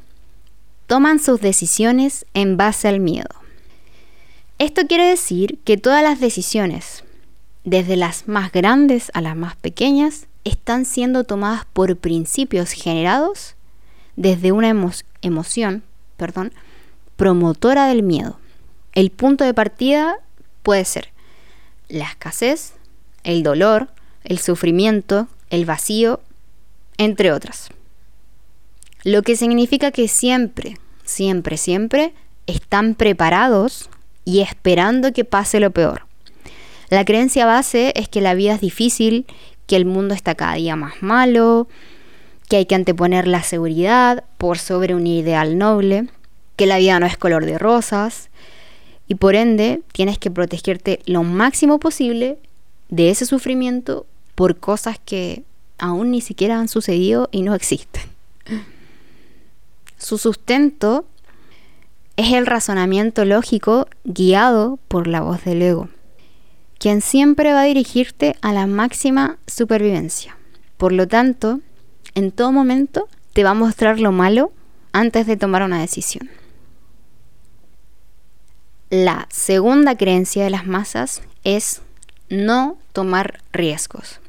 Toman 0.86 1.18
sus 1.18 1.42
decisiones 1.42 2.28
en 2.36 2.56
base 2.56 2.88
al 2.88 3.00
miedo. 3.00 3.45
Esto 4.58 4.88
quiere 4.88 5.06
decir 5.06 5.60
que 5.64 5.78
todas 5.78 6.04
las 6.04 6.20
decisiones, 6.20 7.04
desde 7.64 7.96
las 7.96 8.28
más 8.28 8.52
grandes 8.52 9.12
a 9.14 9.22
las 9.22 9.36
más 9.36 9.56
pequeñas, 9.56 10.28
están 10.44 10.86
siendo 10.86 11.24
tomadas 11.24 11.66
por 11.66 11.98
principios 11.98 12.72
generados 12.72 13.56
desde 14.16 14.52
una 14.52 14.70
emoción 15.22 15.84
perdón, 16.18 16.54
promotora 17.16 17.88
del 17.88 18.04
miedo. 18.04 18.40
El 18.94 19.12
punto 19.12 19.44
de 19.44 19.54
partida 19.54 20.16
puede 20.64 20.86
ser 20.86 21.10
la 21.90 22.06
escasez, 22.06 22.74
el 23.24 23.44
dolor, 23.44 23.90
el 24.24 24.40
sufrimiento, 24.40 25.28
el 25.50 25.66
vacío, 25.66 26.22
entre 26.98 27.32
otras. 27.32 27.70
Lo 29.04 29.22
que 29.22 29.36
significa 29.36 29.92
que 29.92 30.08
siempre, 30.08 30.78
siempre, 31.04 31.58
siempre 31.58 32.14
están 32.48 32.96
preparados 32.96 33.90
y 34.26 34.42
esperando 34.42 35.14
que 35.14 35.24
pase 35.24 35.60
lo 35.60 35.72
peor. 35.72 36.08
La 36.90 37.06
creencia 37.06 37.46
base 37.46 37.94
es 37.96 38.10
que 38.10 38.22
la 38.22 38.34
vida 38.34 38.56
es 38.56 38.62
difícil, 38.62 39.26
que 39.68 39.76
el 39.76 39.86
mundo 39.86 40.14
está 40.14 40.36
cada 40.36 40.56
día 40.56 40.76
más 40.76 41.02
malo, 41.02 41.68
que 42.50 42.58
hay 42.58 42.66
que 42.66 42.76
anteponer 42.76 43.28
la 43.28 43.44
seguridad 43.44 44.24
por 44.38 44.58
sobre 44.58 44.94
un 44.94 45.08
ideal 45.08 45.58
noble, 45.58 46.10
que 46.56 46.66
la 46.68 46.78
vida 46.78 47.00
no 47.00 47.06
es 47.06 47.18
color 47.18 47.46
de 47.46 47.58
rosas 47.58 48.30
y 49.08 49.16
por 49.16 49.36
ende 49.36 49.82
tienes 49.92 50.18
que 50.18 50.32
protegerte 50.32 51.00
lo 51.06 51.24
máximo 51.24 51.80
posible 51.80 52.38
de 52.90 53.10
ese 53.10 53.26
sufrimiento 53.26 54.06
por 54.36 54.58
cosas 54.58 55.00
que 55.04 55.44
aún 55.78 56.12
ni 56.12 56.22
siquiera 56.22 56.60
han 56.60 56.68
sucedido 56.68 57.30
y 57.32 57.42
no 57.42 57.56
existen. 57.56 58.04
Su 59.98 60.18
sustento 60.18 61.06
es 62.18 62.34
el 62.34 62.46
razonamiento 62.46 63.26
lógico 63.26 63.88
guiado 64.04 64.80
por 64.88 65.08
la 65.08 65.22
voz 65.22 65.44
del 65.44 65.62
ego, 65.62 65.90
quien 66.80 67.02
siempre 67.02 67.54
va 67.54 67.62
a 67.62 67.66
dirigirte 67.66 68.36
a 68.42 68.54
la 68.54 68.68
máxima 68.68 69.38
supervivencia. 69.48 70.38
Por 70.78 70.92
lo 70.92 71.08
tanto, 71.08 71.60
en 72.14 72.32
todo 72.32 72.52
momento 72.52 73.10
te 73.34 73.44
va 73.44 73.52
a 73.52 73.56
mostrar 73.56 74.00
lo 74.00 74.12
malo 74.12 74.52
antes 74.94 75.28
de 75.28 75.36
tomar 75.36 75.64
una 75.64 75.82
decisión. 75.82 76.30
La 78.90 79.28
segunda 79.30 79.98
creencia 79.98 80.44
de 80.44 80.50
las 80.50 80.66
masas 80.66 81.22
es 81.44 81.82
no 82.30 82.78
tomar 82.94 83.42
riesgos. 83.52 84.22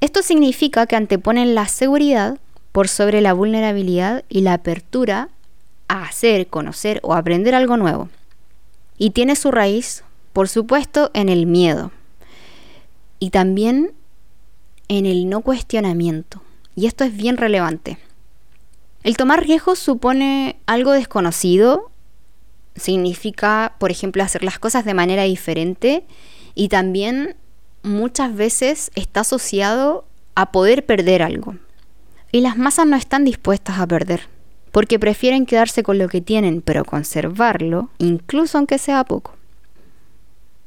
Esto 0.00 0.22
significa 0.22 0.86
que 0.86 0.96
anteponen 0.96 1.54
la 1.54 1.66
seguridad 1.66 2.38
por 2.72 2.88
sobre 2.88 3.20
la 3.20 3.32
vulnerabilidad 3.32 4.24
y 4.28 4.42
la 4.42 4.54
apertura 4.54 5.28
a 5.88 6.04
hacer, 6.04 6.46
conocer 6.46 7.00
o 7.02 7.14
aprender 7.14 7.54
algo 7.54 7.76
nuevo. 7.76 8.08
Y 8.98 9.10
tiene 9.10 9.36
su 9.36 9.50
raíz, 9.50 10.04
por 10.32 10.48
supuesto, 10.48 11.10
en 11.14 11.28
el 11.28 11.46
miedo 11.46 11.90
y 13.18 13.30
también 13.30 13.92
en 14.88 15.06
el 15.06 15.28
no 15.28 15.42
cuestionamiento. 15.42 16.42
Y 16.74 16.86
esto 16.86 17.04
es 17.04 17.16
bien 17.16 17.36
relevante. 17.36 17.98
El 19.02 19.16
tomar 19.16 19.44
riesgos 19.44 19.78
supone 19.78 20.56
algo 20.66 20.92
desconocido, 20.92 21.90
significa, 22.76 23.74
por 23.78 23.90
ejemplo, 23.90 24.22
hacer 24.22 24.42
las 24.44 24.58
cosas 24.58 24.84
de 24.84 24.94
manera 24.94 25.24
diferente 25.24 26.04
y 26.54 26.68
también 26.68 27.36
muchas 27.82 28.34
veces 28.34 28.90
está 28.94 29.20
asociado 29.20 30.04
a 30.34 30.52
poder 30.52 30.86
perder 30.86 31.22
algo. 31.22 31.56
Y 32.30 32.40
las 32.40 32.56
masas 32.56 32.86
no 32.86 32.96
están 32.96 33.24
dispuestas 33.24 33.78
a 33.78 33.86
perder, 33.86 34.28
porque 34.72 34.98
prefieren 34.98 35.46
quedarse 35.46 35.82
con 35.82 35.98
lo 35.98 36.08
que 36.08 36.20
tienen, 36.20 36.62
pero 36.62 36.84
conservarlo, 36.84 37.90
incluso 37.98 38.58
aunque 38.58 38.78
sea 38.78 39.04
poco. 39.04 39.34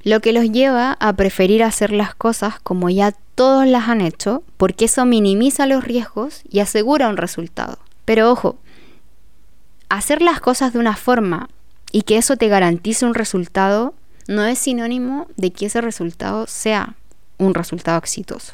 Lo 0.03 0.21
que 0.21 0.31
los 0.31 0.51
lleva 0.51 0.95
a 0.99 1.13
preferir 1.13 1.63
hacer 1.63 1.91
las 1.91 2.13
cosas 2.13 2.59
como 2.61 2.89
ya 2.91 3.13
todos 3.33 3.65
las 3.67 3.89
han 3.89 4.01
hecho, 4.01 4.43
porque 4.57 4.85
eso 4.85 5.05
minimiza 5.05 5.65
los 5.65 5.83
riesgos 5.83 6.43
y 6.49 6.59
asegura 6.59 7.09
un 7.09 7.17
resultado. 7.17 7.79
Pero 8.05 8.31
ojo, 8.31 8.57
hacer 9.89 10.21
las 10.21 10.39
cosas 10.39 10.71
de 10.73 10.79
una 10.79 10.95
forma 10.95 11.49
y 11.91 12.03
que 12.03 12.17
eso 12.17 12.37
te 12.37 12.47
garantice 12.47 13.05
un 13.05 13.15
resultado 13.15 13.95
no 14.27 14.45
es 14.45 14.59
sinónimo 14.59 15.27
de 15.37 15.51
que 15.51 15.65
ese 15.65 15.81
resultado 15.81 16.45
sea 16.45 16.95
un 17.37 17.55
resultado 17.55 17.97
exitoso. 17.97 18.53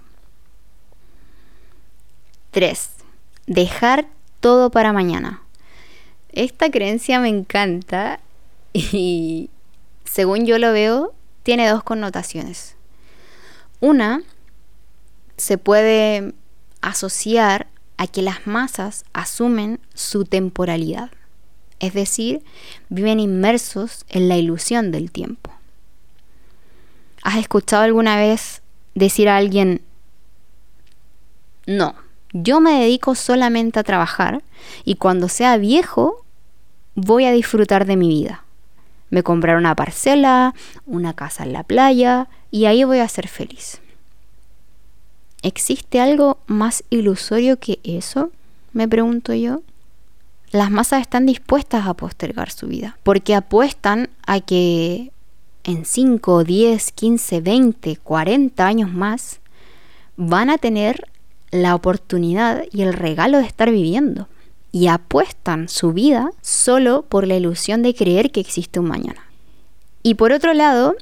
3. 2.51 2.89
Dejar 3.47 4.07
todo 4.41 4.69
para 4.71 4.91
mañana. 4.91 5.41
Esta 6.34 6.69
creencia 6.69 7.19
me 7.21 7.30
encanta 7.30 8.19
y 8.73 9.49
según 10.04 10.45
yo 10.45 10.58
lo 10.58 10.73
veo, 10.73 11.13
tiene 11.43 11.69
dos 11.69 11.84
connotaciones. 11.84 12.75
Una 13.80 14.21
se 15.38 15.58
puede 15.58 16.34
asociar 16.82 17.67
a 17.97 18.08
que 18.08 18.21
las 18.21 18.45
masas 18.45 19.06
asumen 19.13 19.80
su 19.93 20.25
temporalidad, 20.25 21.12
es 21.80 21.93
decir, 21.93 22.43
viven 22.89 23.19
inmersos 23.19 24.06
en 24.10 24.27
la 24.27 24.38
ilusión 24.38 24.91
del 24.91 25.12
tiempo. 25.12 25.51
¿Has 27.23 27.38
escuchado 27.38 27.84
alguna 27.84 28.17
vez 28.17 28.62
decir 28.95 29.30
a 29.30 29.38
alguien, 29.38 29.82
no, 31.65 31.95
yo 32.34 32.60
me 32.60 32.80
dedico 32.80 33.15
solamente 33.15 33.80
a 33.80 33.84
trabajar 33.84 34.44
y 34.86 34.96
cuando 34.96 35.28
sea 35.28 35.58
viejo 35.58 36.26
voy 36.96 37.26
a 37.26 37.32
disfrutar 37.32 37.86
de 37.86 37.98
mi 37.98 38.10
vida? 38.10 38.44
Me 39.10 39.24
compraré 39.24 39.58
una 39.58 39.76
parcela, 39.76 40.54
una 40.86 41.13
casa 41.13 41.44
en 41.44 41.54
la 41.54 41.63
playa 41.63 42.30
y 42.50 42.65
ahí 42.65 42.84
voy 42.84 43.00
a 43.00 43.08
ser 43.08 43.28
feliz. 43.28 43.82
¿Existe 45.41 46.00
algo 46.00 46.38
más 46.48 46.84
ilusorio 46.89 47.60
que 47.60 47.80
eso? 47.84 48.32
Me 48.74 48.88
pregunto 48.88 49.34
yo. 49.34 49.62
Las 50.52 50.70
masas 50.70 51.02
están 51.02 51.26
dispuestas 51.26 51.88
a 51.88 51.94
postergar 51.94 52.52
su 52.52 52.67
vida 52.67 52.98
porque 53.04 53.36
apuestan 53.36 54.10
a 54.26 54.39
que 54.39 55.12
en 55.63 55.86
5, 55.86 56.44
10, 56.44 56.91
15, 56.91 57.41
20, 57.41 57.98
40 57.98 58.65
años 58.65 58.91
más 58.91 59.39
van 60.15 60.50
a 60.50 60.58
tener 60.58 61.11
la 61.51 61.75
oportunidad 61.75 62.63
y 62.71 62.81
el 62.81 62.93
regalo 62.93 63.37
de 63.37 63.45
estar 63.45 63.69
viviendo 63.71 64.27
y 64.71 64.87
apuestan 64.87 65.67
su 65.67 65.91
vida 65.93 66.31
solo 66.41 67.03
por 67.03 67.27
la 67.27 67.35
ilusión 67.35 67.81
de 67.83 67.93
creer 67.93 68.31
que 68.31 68.39
existe 68.39 68.79
un 68.79 68.87
mañana. 68.87 69.25
Y 70.01 70.15
por 70.15 70.31
otro 70.31 70.53
lado, 70.53 70.95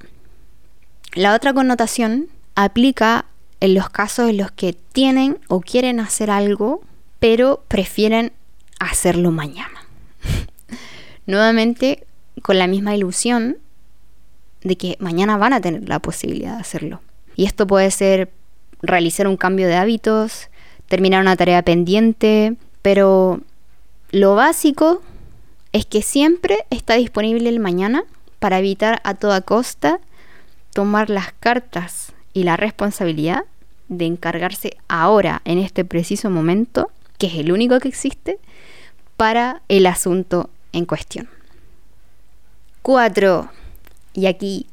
la 1.13 1.35
otra 1.35 1.53
connotación 1.53 2.27
aplica 2.55 3.25
en 3.59 3.73
los 3.73 3.89
casos 3.89 4.29
en 4.29 4.37
los 4.37 4.51
que 4.51 4.73
tienen 4.73 5.39
o 5.47 5.61
quieren 5.61 5.99
hacer 5.99 6.31
algo, 6.31 6.81
pero 7.19 7.63
prefieren 7.67 8.33
hacerlo 8.79 9.31
mañana. 9.31 9.85
Nuevamente, 11.25 12.07
con 12.41 12.57
la 12.57 12.67
misma 12.67 12.95
ilusión 12.95 13.57
de 14.61 14.75
que 14.77 14.97
mañana 14.99 15.37
van 15.37 15.53
a 15.53 15.61
tener 15.61 15.87
la 15.87 15.99
posibilidad 15.99 16.55
de 16.55 16.61
hacerlo. 16.61 17.01
Y 17.35 17.45
esto 17.45 17.67
puede 17.67 17.91
ser 17.91 18.31
realizar 18.81 19.27
un 19.27 19.37
cambio 19.37 19.67
de 19.67 19.75
hábitos, 19.75 20.49
terminar 20.87 21.21
una 21.21 21.35
tarea 21.35 21.61
pendiente, 21.61 22.55
pero 22.81 23.41
lo 24.11 24.35
básico 24.35 25.01
es 25.71 25.85
que 25.85 26.01
siempre 26.01 26.65
está 26.69 26.95
disponible 26.95 27.49
el 27.49 27.59
mañana 27.59 28.03
para 28.39 28.59
evitar 28.59 29.01
a 29.03 29.13
toda 29.13 29.41
costa 29.41 29.99
tomar 30.73 31.09
las 31.09 31.33
cartas 31.33 32.13
y 32.33 32.43
la 32.43 32.57
responsabilidad 32.57 33.43
de 33.87 34.05
encargarse 34.05 34.77
ahora, 34.87 35.41
en 35.45 35.57
este 35.57 35.83
preciso 35.83 36.29
momento, 36.29 36.91
que 37.17 37.27
es 37.27 37.35
el 37.35 37.51
único 37.51 37.79
que 37.79 37.89
existe, 37.89 38.39
para 39.17 39.61
el 39.67 39.85
asunto 39.87 40.49
en 40.71 40.85
cuestión. 40.85 41.27
Cuatro, 42.81 43.49
y 44.13 44.27
aquí 44.27 44.67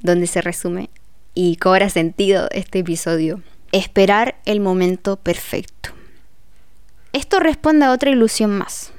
donde 0.00 0.26
se 0.26 0.40
resume 0.40 0.90
y 1.34 1.56
cobra 1.56 1.88
sentido 1.88 2.48
este 2.52 2.80
episodio, 2.80 3.42
esperar 3.72 4.36
el 4.44 4.60
momento 4.60 5.16
perfecto. 5.16 5.90
Esto 7.12 7.40
responde 7.40 7.86
a 7.86 7.92
otra 7.92 8.10
ilusión 8.10 8.56
más, 8.56 8.92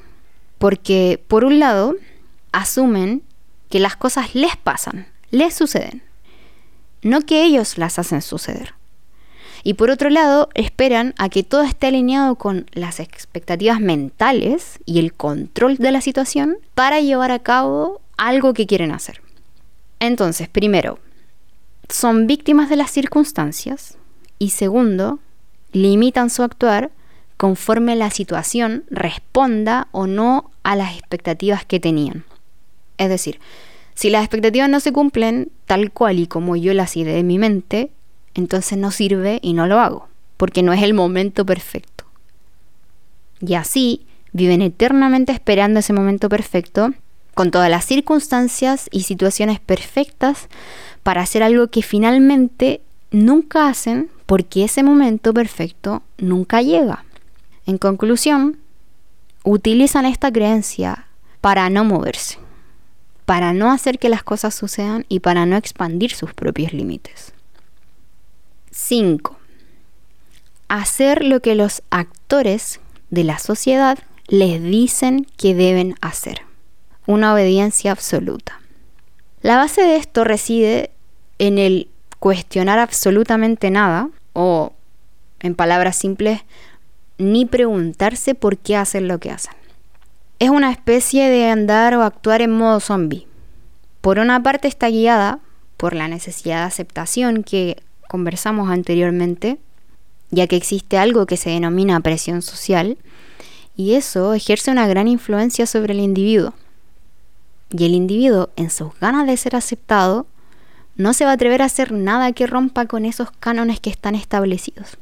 porque 0.57 1.23
por 1.27 1.45
un 1.45 1.59
lado 1.59 1.95
asumen 2.51 3.23
que 3.69 3.79
las 3.79 3.95
cosas 3.95 4.35
les 4.35 4.55
pasan, 4.57 5.07
les 5.31 5.53
suceden, 5.53 6.03
no 7.01 7.21
que 7.21 7.43
ellos 7.43 7.77
las 7.77 7.99
hacen 7.99 8.21
suceder. 8.21 8.73
Y 9.65 9.75
por 9.75 9.89
otro 9.89 10.09
lado, 10.09 10.49
esperan 10.55 11.15
a 11.17 11.29
que 11.29 11.43
todo 11.43 11.63
esté 11.63 11.87
alineado 11.87 12.35
con 12.35 12.65
las 12.73 12.99
expectativas 12.99 13.79
mentales 13.79 14.79
y 14.85 14.99
el 14.99 15.13
control 15.13 15.77
de 15.77 15.91
la 15.91 16.01
situación 16.01 16.57
para 16.75 16.99
llevar 16.99 17.31
a 17.31 17.39
cabo 17.39 18.01
algo 18.17 18.53
que 18.53 18.67
quieren 18.67 18.91
hacer. 18.91 19.21
Entonces, 20.01 20.49
primero, 20.49 20.99
son 21.93 22.25
víctimas 22.25 22.71
de 22.71 22.75
las 22.75 22.89
circunstancias 22.89 23.99
y 24.39 24.49
segundo, 24.49 25.19
limitan 25.73 26.31
su 26.31 26.41
actuar 26.41 26.89
conforme 27.37 27.95
la 27.95 28.09
situación 28.09 28.83
responda 28.89 29.89
o 29.91 30.07
no 30.07 30.49
a 30.63 30.75
las 30.75 30.97
expectativas 30.97 31.65
que 31.65 31.79
tenían. 31.79 32.25
Es 32.97 33.09
decir, 33.09 33.39
si 33.93 34.09
las 34.09 34.23
expectativas 34.23 34.71
no 34.71 34.79
se 34.79 34.91
cumplen 34.91 35.51
tal 35.67 35.91
cual 35.91 36.17
y 36.17 36.25
como 36.25 36.55
yo 36.55 36.73
las 36.73 36.97
ideé 36.97 37.19
en 37.19 37.27
mi 37.27 37.37
mente, 37.37 37.91
entonces 38.33 38.75
no 38.79 38.89
sirve 38.89 39.37
y 39.43 39.53
no 39.53 39.67
lo 39.67 39.79
hago, 39.79 40.07
porque 40.37 40.63
no 40.63 40.73
es 40.73 40.81
el 40.81 40.95
momento 40.95 41.45
perfecto. 41.45 42.05
Y 43.39 43.53
así 43.53 44.07
viven 44.31 44.63
eternamente 44.63 45.31
esperando 45.31 45.79
ese 45.79 45.93
momento 45.93 46.27
perfecto, 46.27 46.91
con 47.35 47.51
todas 47.51 47.69
las 47.69 47.85
circunstancias 47.85 48.89
y 48.91 49.03
situaciones 49.03 49.59
perfectas 49.59 50.47
para 51.03 51.21
hacer 51.21 51.43
algo 51.43 51.67
que 51.67 51.81
finalmente 51.81 52.81
nunca 53.11 53.67
hacen 53.67 54.09
porque 54.25 54.63
ese 54.63 54.83
momento 54.83 55.33
perfecto 55.33 56.01
nunca 56.17 56.61
llega. 56.61 57.05
En 57.65 57.77
conclusión, 57.77 58.57
utilizan 59.43 60.05
esta 60.05 60.31
creencia 60.31 61.07
para 61.41 61.69
no 61.69 61.83
moverse, 61.83 62.39
para 63.25 63.53
no 63.53 63.71
hacer 63.71 63.99
que 63.99 64.09
las 64.09 64.23
cosas 64.23 64.55
sucedan 64.55 65.05
y 65.09 65.19
para 65.19 65.45
no 65.45 65.57
expandir 65.57 66.13
sus 66.13 66.33
propios 66.33 66.73
límites. 66.73 67.33
5. 68.71 69.37
Hacer 70.67 71.23
lo 71.23 71.41
que 71.41 71.55
los 71.55 71.83
actores 71.89 72.79
de 73.09 73.23
la 73.23 73.37
sociedad 73.37 73.99
les 74.27 74.63
dicen 74.63 75.27
que 75.37 75.53
deben 75.53 75.95
hacer. 76.01 76.41
Una 77.05 77.33
obediencia 77.33 77.91
absoluta. 77.91 78.61
La 79.41 79.57
base 79.57 79.81
de 79.81 79.97
esto 79.97 80.23
reside 80.23 80.92
en 81.39 81.57
el 81.57 81.89
cuestionar 82.19 82.79
absolutamente 82.79 83.69
nada 83.69 84.09
o, 84.33 84.73
en 85.39 85.55
palabras 85.55 85.95
simples, 85.95 86.41
ni 87.17 87.45
preguntarse 87.45 88.35
por 88.35 88.57
qué 88.57 88.75
hacen 88.75 89.07
lo 89.07 89.19
que 89.19 89.31
hacen. 89.31 89.53
Es 90.39 90.49
una 90.49 90.71
especie 90.71 91.29
de 91.29 91.47
andar 91.49 91.95
o 91.95 92.03
actuar 92.03 92.41
en 92.41 92.51
modo 92.51 92.79
zombie. 92.79 93.27
Por 94.01 94.19
una 94.19 94.41
parte 94.41 94.67
está 94.67 94.89
guiada 94.89 95.39
por 95.77 95.93
la 95.93 96.07
necesidad 96.07 96.59
de 96.59 96.65
aceptación 96.65 97.43
que 97.43 97.81
conversamos 98.07 98.69
anteriormente, 98.69 99.57
ya 100.31 100.47
que 100.47 100.55
existe 100.55 100.97
algo 100.97 101.25
que 101.25 101.37
se 101.37 101.49
denomina 101.49 101.99
presión 101.99 102.41
social, 102.41 102.97
y 103.75 103.95
eso 103.95 104.33
ejerce 104.33 104.71
una 104.71 104.87
gran 104.87 105.07
influencia 105.07 105.65
sobre 105.65 105.93
el 105.93 105.99
individuo. 105.99 106.53
Y 107.71 107.85
el 107.85 107.93
individuo, 107.93 108.49
en 108.55 108.69
sus 108.69 108.97
ganas 108.99 109.25
de 109.25 109.35
ser 109.35 109.55
aceptado, 109.55 110.27
no 110.95 111.13
se 111.13 111.25
va 111.25 111.31
a 111.31 111.33
atrever 111.33 111.61
a 111.61 111.65
hacer 111.65 111.91
nada 111.91 112.31
que 112.33 112.47
rompa 112.47 112.85
con 112.85 113.05
esos 113.05 113.31
cánones 113.31 113.79
que 113.79 113.89
están 113.89 114.15
establecidos. 114.15 114.97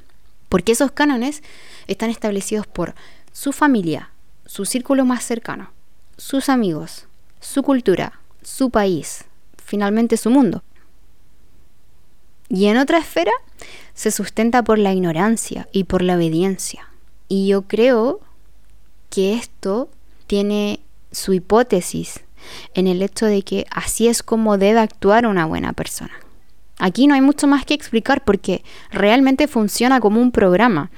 Porque 0.49 0.71
esos 0.71 0.91
cánones 0.91 1.43
están 1.87 2.09
establecidos 2.09 2.67
por 2.67 2.95
su 3.31 3.51
familia, 3.51 4.11
su 4.45 4.65
círculo 4.65 5.05
más 5.05 5.23
cercano, 5.23 5.71
sus 6.17 6.49
amigos, 6.49 7.07
su 7.39 7.63
cultura, 7.63 8.19
su 8.41 8.69
país, 8.69 9.25
finalmente 9.57 10.17
su 10.17 10.29
mundo. 10.29 10.63
Y 12.49 12.65
en 12.65 12.77
otra 12.77 12.97
esfera 12.97 13.31
se 13.93 14.11
sustenta 14.11 14.63
por 14.63 14.77
la 14.77 14.93
ignorancia 14.93 15.69
y 15.71 15.85
por 15.85 16.01
la 16.01 16.15
obediencia. 16.15 16.89
Y 17.29 17.47
yo 17.47 17.61
creo 17.63 18.19
que 19.09 19.33
esto 19.35 19.89
tiene 20.27 20.81
su 21.11 21.33
hipótesis 21.33 22.21
en 22.73 22.87
el 22.87 23.01
hecho 23.01 23.25
de 23.25 23.43
que 23.43 23.65
así 23.71 24.07
es 24.07 24.23
como 24.23 24.57
debe 24.57 24.79
actuar 24.79 25.25
una 25.25 25.45
buena 25.45 25.73
persona. 25.73 26.11
Aquí 26.79 27.05
no 27.05 27.13
hay 27.13 27.21
mucho 27.21 27.45
más 27.45 27.63
que 27.65 27.75
explicar 27.75 28.23
porque 28.23 28.63
realmente 28.89 29.47
funciona 29.47 29.99
como 29.99 30.19
un 30.19 30.31
programa. 30.31 30.89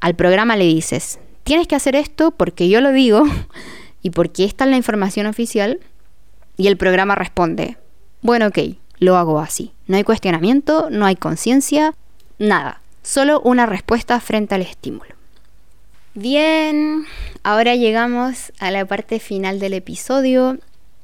Al 0.00 0.14
programa 0.14 0.56
le 0.56 0.64
dices, 0.64 1.18
tienes 1.42 1.66
que 1.66 1.74
hacer 1.74 1.96
esto 1.96 2.32
porque 2.32 2.68
yo 2.68 2.80
lo 2.80 2.92
digo 2.92 3.22
y 4.02 4.10
porque 4.10 4.44
esta 4.44 4.64
es 4.64 4.70
la 4.70 4.76
información 4.76 5.26
oficial. 5.26 5.80
Y 6.56 6.68
el 6.68 6.76
programa 6.76 7.14
responde, 7.14 7.78
bueno, 8.20 8.48
ok, 8.48 8.58
lo 8.98 9.16
hago 9.16 9.40
así. 9.40 9.72
No 9.86 9.96
hay 9.96 10.04
cuestionamiento, 10.04 10.88
no 10.90 11.06
hay 11.06 11.16
conciencia, 11.16 11.94
nada. 12.38 12.80
Solo 13.02 13.40
una 13.40 13.66
respuesta 13.66 14.20
frente 14.20 14.54
al 14.54 14.62
estímulo. 14.62 15.13
Bien, 16.16 17.06
ahora 17.42 17.74
llegamos 17.74 18.52
a 18.60 18.70
la 18.70 18.86
parte 18.86 19.18
final 19.18 19.58
del 19.58 19.72
episodio. 19.72 20.58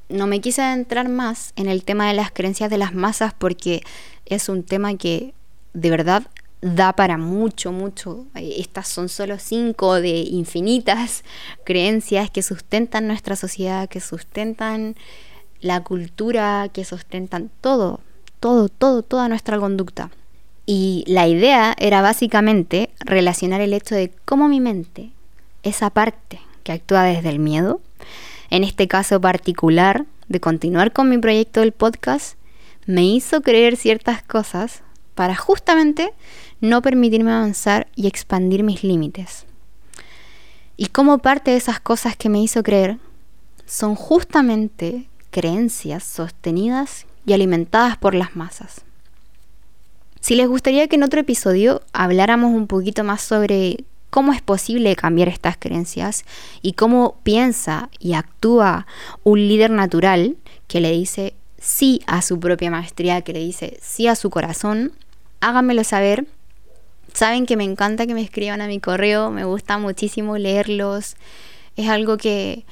No 0.07 0.25
me 0.25 0.39
quise 0.39 0.61
adentrar 0.61 1.09
más 1.09 1.51
en 1.57 1.67
el 1.67 1.83
tema 1.83 2.07
de 2.07 2.13
las 2.13 2.31
creencias 2.31 2.69
de 2.69 2.77
las 2.77 2.93
masas 2.93 3.33
porque 3.37 3.81
es 4.25 4.47
un 4.47 4.63
tema 4.63 4.95
que 4.95 5.33
de 5.73 5.89
verdad 5.89 6.23
da 6.61 6.93
para 6.93 7.17
mucho, 7.17 7.73
mucho. 7.73 8.25
Estas 8.35 8.87
son 8.87 9.09
solo 9.09 9.37
cinco 9.37 9.95
de 9.95 10.19
infinitas 10.19 11.25
creencias 11.65 12.29
que 12.29 12.41
sustentan 12.41 13.07
nuestra 13.07 13.35
sociedad, 13.35 13.89
que 13.89 13.99
sustentan 13.99 14.95
la 15.59 15.83
cultura, 15.83 16.69
que 16.71 16.85
sustentan 16.85 17.51
todo, 17.59 17.99
todo, 18.39 18.69
todo, 18.69 19.03
toda 19.03 19.27
nuestra 19.27 19.59
conducta. 19.59 20.09
Y 20.65 21.03
la 21.07 21.27
idea 21.27 21.75
era 21.79 22.01
básicamente 22.01 22.91
relacionar 22.99 23.61
el 23.61 23.73
hecho 23.73 23.95
de 23.95 24.11
cómo 24.25 24.47
mi 24.47 24.59
mente, 24.59 25.11
esa 25.63 25.89
parte 25.89 26.39
que 26.63 26.71
actúa 26.71 27.03
desde 27.03 27.29
el 27.29 27.39
miedo, 27.39 27.81
en 28.49 28.63
este 28.63 28.87
caso 28.87 29.19
particular 29.19 30.05
de 30.27 30.39
continuar 30.39 30.93
con 30.93 31.09
mi 31.09 31.17
proyecto 31.17 31.61
del 31.61 31.71
podcast, 31.71 32.37
me 32.85 33.03
hizo 33.03 33.41
creer 33.41 33.77
ciertas 33.77 34.23
cosas 34.23 34.83
para 35.15 35.35
justamente 35.35 36.13
no 36.61 36.81
permitirme 36.81 37.31
avanzar 37.31 37.87
y 37.95 38.07
expandir 38.07 38.63
mis 38.63 38.83
límites. 38.83 39.45
Y 40.77 40.87
como 40.87 41.19
parte 41.19 41.51
de 41.51 41.57
esas 41.57 41.79
cosas 41.79 42.15
que 42.15 42.29
me 42.29 42.41
hizo 42.41 42.63
creer 42.63 42.97
son 43.65 43.95
justamente 43.95 45.07
creencias 45.29 46.03
sostenidas 46.03 47.05
y 47.25 47.33
alimentadas 47.33 47.97
por 47.97 48.15
las 48.15 48.35
masas. 48.35 48.81
Si 50.21 50.35
les 50.35 50.47
gustaría 50.47 50.87
que 50.87 50.97
en 50.97 51.03
otro 51.03 51.19
episodio 51.19 51.81
habláramos 51.93 52.53
un 52.53 52.67
poquito 52.67 53.03
más 53.03 53.21
sobre 53.21 53.85
cómo 54.11 54.33
es 54.33 54.41
posible 54.43 54.95
cambiar 54.95 55.29
estas 55.29 55.57
creencias 55.57 56.25
y 56.61 56.73
cómo 56.73 57.17
piensa 57.23 57.89
y 57.97 58.13
actúa 58.13 58.85
un 59.23 59.39
líder 59.39 59.71
natural 59.71 60.37
que 60.67 60.79
le 60.79 60.91
dice 60.91 61.33
sí 61.57 62.01
a 62.05 62.21
su 62.21 62.39
propia 62.39 62.69
maestría, 62.69 63.21
que 63.21 63.33
le 63.33 63.39
dice 63.39 63.79
sí 63.81 64.05
a 64.05 64.15
su 64.15 64.29
corazón, 64.29 64.91
háganmelo 65.39 65.83
saber. 65.83 66.27
Saben 67.13 67.47
que 67.47 67.57
me 67.57 67.63
encanta 67.63 68.05
que 68.05 68.13
me 68.13 68.21
escriban 68.21 68.61
a 68.61 68.67
mi 68.67 68.79
correo, 68.79 69.31
me 69.31 69.43
gusta 69.43 69.79
muchísimo 69.79 70.37
leerlos. 70.37 71.15
Es 71.75 71.89
algo 71.89 72.17
que 72.17 72.63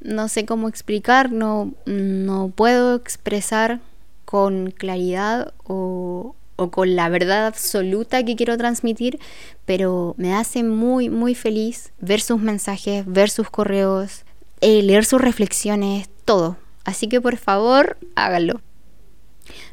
no 0.00 0.28
sé 0.28 0.44
cómo 0.44 0.68
explicar, 0.68 1.32
no, 1.32 1.72
no 1.86 2.52
puedo 2.54 2.96
expresar 2.96 3.80
con 4.26 4.72
claridad 4.72 5.54
o, 5.64 6.34
o 6.56 6.70
con 6.70 6.96
la 6.96 7.08
verdad 7.08 7.46
absoluta 7.46 8.24
que 8.24 8.36
quiero 8.36 8.56
transmitir, 8.56 9.18
pero 9.64 10.14
me 10.18 10.34
hace 10.34 10.62
muy, 10.62 11.08
muy 11.08 11.34
feliz 11.34 11.92
ver 12.00 12.20
sus 12.20 12.40
mensajes, 12.40 13.04
ver 13.06 13.30
sus 13.30 13.50
correos, 13.50 14.24
eh, 14.60 14.82
leer 14.82 15.04
sus 15.04 15.20
reflexiones, 15.20 16.08
todo. 16.24 16.56
Así 16.84 17.08
que 17.08 17.20
por 17.20 17.36
favor, 17.36 17.96
háganlo. 18.14 18.60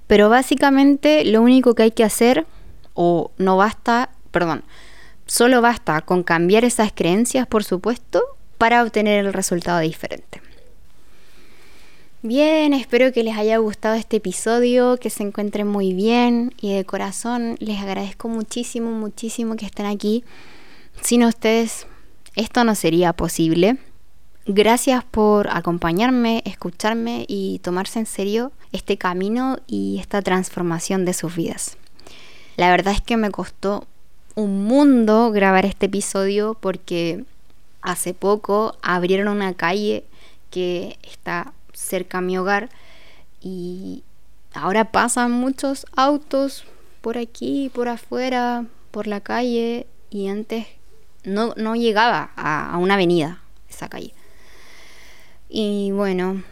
Pero 0.07 0.29
básicamente 0.29 1.23
lo 1.25 1.41
único 1.41 1.75
que 1.75 1.83
hay 1.83 1.91
que 1.91 2.03
hacer, 2.03 2.45
o 2.93 3.31
no 3.37 3.57
basta, 3.57 4.09
perdón, 4.31 4.63
solo 5.25 5.61
basta 5.61 6.01
con 6.01 6.23
cambiar 6.23 6.65
esas 6.65 6.91
creencias, 6.91 7.45
por 7.45 7.63
supuesto, 7.63 8.23
para 8.57 8.83
obtener 8.83 9.25
el 9.25 9.33
resultado 9.33 9.79
diferente. 9.79 10.41
Bien, 12.21 12.73
espero 12.73 13.13
que 13.13 13.23
les 13.23 13.37
haya 13.37 13.57
gustado 13.59 13.95
este 13.95 14.17
episodio, 14.17 14.97
que 14.97 15.09
se 15.09 15.23
encuentren 15.23 15.65
muy 15.65 15.93
bien 15.93 16.53
y 16.59 16.73
de 16.73 16.83
corazón 16.83 17.55
les 17.59 17.79
agradezco 17.79 18.27
muchísimo, 18.27 18.91
muchísimo 18.91 19.55
que 19.55 19.65
estén 19.65 19.85
aquí. 19.85 20.25
Sin 21.01 21.23
ustedes 21.23 21.87
esto 22.35 22.65
no 22.65 22.75
sería 22.75 23.13
posible. 23.13 23.77
Gracias 24.45 25.05
por 25.05 25.47
acompañarme, 25.49 26.43
escucharme 26.43 27.23
y 27.25 27.59
tomarse 27.59 27.99
en 27.99 28.05
serio 28.05 28.51
este 28.73 28.97
camino 28.97 29.59
y 29.65 29.99
esta 30.01 30.21
transformación 30.21 31.05
de 31.05 31.13
sus 31.13 31.33
vidas. 31.37 31.77
La 32.57 32.69
verdad 32.69 32.95
es 32.95 33.01
que 33.01 33.15
me 33.15 33.31
costó 33.31 33.87
un 34.35 34.65
mundo 34.65 35.31
grabar 35.31 35.65
este 35.65 35.85
episodio 35.85 36.57
porque 36.59 37.23
hace 37.81 38.13
poco 38.13 38.75
abrieron 38.81 39.29
una 39.29 39.53
calle 39.53 40.03
que 40.49 40.97
está 41.03 41.53
cerca 41.79 42.19
a 42.19 42.21
mi 42.21 42.37
hogar 42.37 42.69
y 43.41 44.03
ahora 44.53 44.91
pasan 44.91 45.31
muchos 45.31 45.85
autos 45.95 46.65
por 47.01 47.17
aquí, 47.17 47.71
por 47.73 47.87
afuera, 47.87 48.65
por 48.91 49.07
la 49.07 49.21
calle 49.21 49.87
y 50.09 50.27
antes 50.27 50.67
no, 51.23 51.53
no 51.55 51.75
llegaba 51.75 52.31
a, 52.35 52.77
una 52.77 52.95
avenida 52.95 53.41
esa 53.69 53.87
calle. 53.87 54.13
Y 55.47 55.91
bueno, 55.91 56.43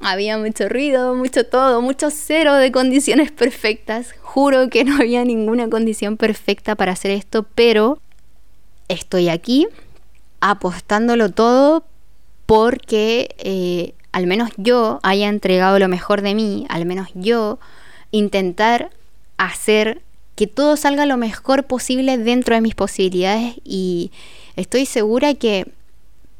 Había 0.00 0.36
mucho 0.36 0.68
ruido, 0.68 1.14
mucho 1.14 1.46
todo, 1.46 1.80
mucho 1.80 2.10
cero 2.10 2.54
de 2.56 2.70
condiciones 2.70 3.32
perfectas. 3.32 4.14
Juro 4.20 4.68
que 4.68 4.84
no 4.84 4.96
había 4.96 5.24
ninguna 5.24 5.70
condición 5.70 6.18
perfecta 6.18 6.74
para 6.74 6.92
hacer 6.92 7.12
esto, 7.12 7.46
pero 7.54 7.98
estoy 8.88 9.30
aquí 9.30 9.66
apostándolo 10.40 11.30
todo 11.30 11.84
porque 12.44 13.34
eh, 13.38 13.94
al 14.14 14.28
menos 14.28 14.50
yo 14.56 15.00
haya 15.02 15.28
entregado 15.28 15.80
lo 15.80 15.88
mejor 15.88 16.22
de 16.22 16.36
mí, 16.36 16.66
al 16.68 16.86
menos 16.86 17.08
yo 17.14 17.58
intentar 18.12 18.90
hacer 19.38 20.02
que 20.36 20.46
todo 20.46 20.76
salga 20.76 21.04
lo 21.04 21.16
mejor 21.16 21.64
posible 21.64 22.16
dentro 22.16 22.54
de 22.54 22.60
mis 22.60 22.76
posibilidades 22.76 23.56
y 23.64 24.12
estoy 24.54 24.86
segura 24.86 25.34
que 25.34 25.66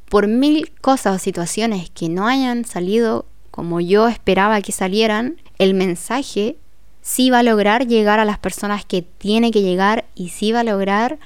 por 0.08 0.28
mil 0.28 0.70
cosas 0.80 1.16
o 1.16 1.18
situaciones 1.18 1.90
que 1.90 2.08
no 2.08 2.28
hayan 2.28 2.64
salido 2.64 3.26
como 3.50 3.80
yo 3.80 4.06
esperaba 4.06 4.60
que 4.60 4.70
salieran, 4.70 5.40
el 5.58 5.74
mensaje 5.74 6.56
sí 7.02 7.30
va 7.30 7.40
a 7.40 7.42
lograr 7.42 7.88
llegar 7.88 8.20
a 8.20 8.24
las 8.24 8.38
personas 8.38 8.84
que 8.84 9.02
tiene 9.02 9.50
que 9.50 9.62
llegar 9.62 10.04
y 10.14 10.28
sí 10.28 10.52
va 10.52 10.60
a 10.60 10.64
lograr 10.64 11.18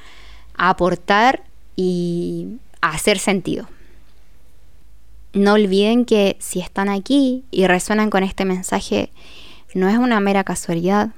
aportar 0.55 1.43
y 1.77 2.57
hacer 2.81 3.19
sentido. 3.19 3.69
No 5.33 5.53
olviden 5.55 6.05
que 6.05 6.37
si 6.41 6.61
están 6.61 6.89
aquí 6.89 7.45
y 7.51 7.67
resuenan 7.67 8.11
con 8.11 8.25
este 8.25 8.45
mensaje, 8.45 9.11
no 9.75 9.89
es 9.89 9.99
una 9.99 10.21
mera 10.21 10.45
casualidad, 10.45 11.11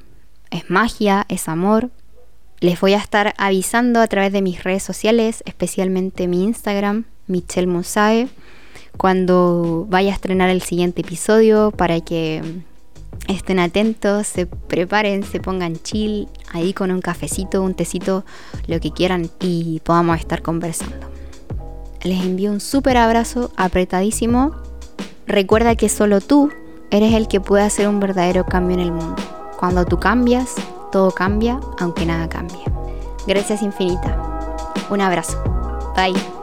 es 0.50 0.68
magia, 0.68 1.26
es 1.28 1.48
amor. 1.48 1.90
Les 2.58 2.80
voy 2.80 2.94
a 2.94 2.98
estar 2.98 3.34
avisando 3.38 4.00
a 4.00 4.06
través 4.08 4.32
de 4.32 4.42
mis 4.42 4.64
redes 4.64 4.82
sociales, 4.82 5.42
especialmente 5.46 6.26
mi 6.26 6.42
Instagram, 6.42 7.04
Michelle 7.26 7.68
Musae, 7.68 8.28
cuando 8.96 9.86
vaya 9.88 10.10
a 10.10 10.14
estrenar 10.14 10.50
el 10.50 10.60
siguiente 10.60 11.02
episodio 11.02 11.70
para 11.70 12.00
que 12.00 12.42
estén 13.28 13.60
atentos, 13.60 14.26
se 14.26 14.46
preparen, 14.46 15.22
se 15.22 15.40
pongan 15.40 15.76
chill, 15.76 16.28
ahí 16.52 16.72
con 16.72 16.90
un 16.90 17.00
cafecito, 17.00 17.62
un 17.62 17.74
tecito, 17.74 18.24
lo 18.66 18.80
que 18.80 18.90
quieran 18.90 19.30
y 19.40 19.80
podamos 19.84 20.18
estar 20.18 20.42
conversando. 20.42 21.19
Les 22.02 22.24
envío 22.24 22.50
un 22.50 22.60
súper 22.60 22.96
abrazo 22.96 23.50
apretadísimo. 23.56 24.52
Recuerda 25.26 25.76
que 25.76 25.88
solo 25.88 26.20
tú 26.20 26.50
eres 26.90 27.12
el 27.12 27.28
que 27.28 27.40
puede 27.40 27.62
hacer 27.62 27.88
un 27.88 28.00
verdadero 28.00 28.46
cambio 28.46 28.74
en 28.74 28.82
el 28.82 28.92
mundo. 28.92 29.16
Cuando 29.58 29.84
tú 29.84 29.98
cambias, 30.00 30.54
todo 30.90 31.10
cambia, 31.10 31.60
aunque 31.78 32.06
nada 32.06 32.28
cambie. 32.28 32.64
Gracias 33.26 33.62
infinita. 33.62 34.16
Un 34.90 35.00
abrazo. 35.02 35.42
Bye. 35.94 36.39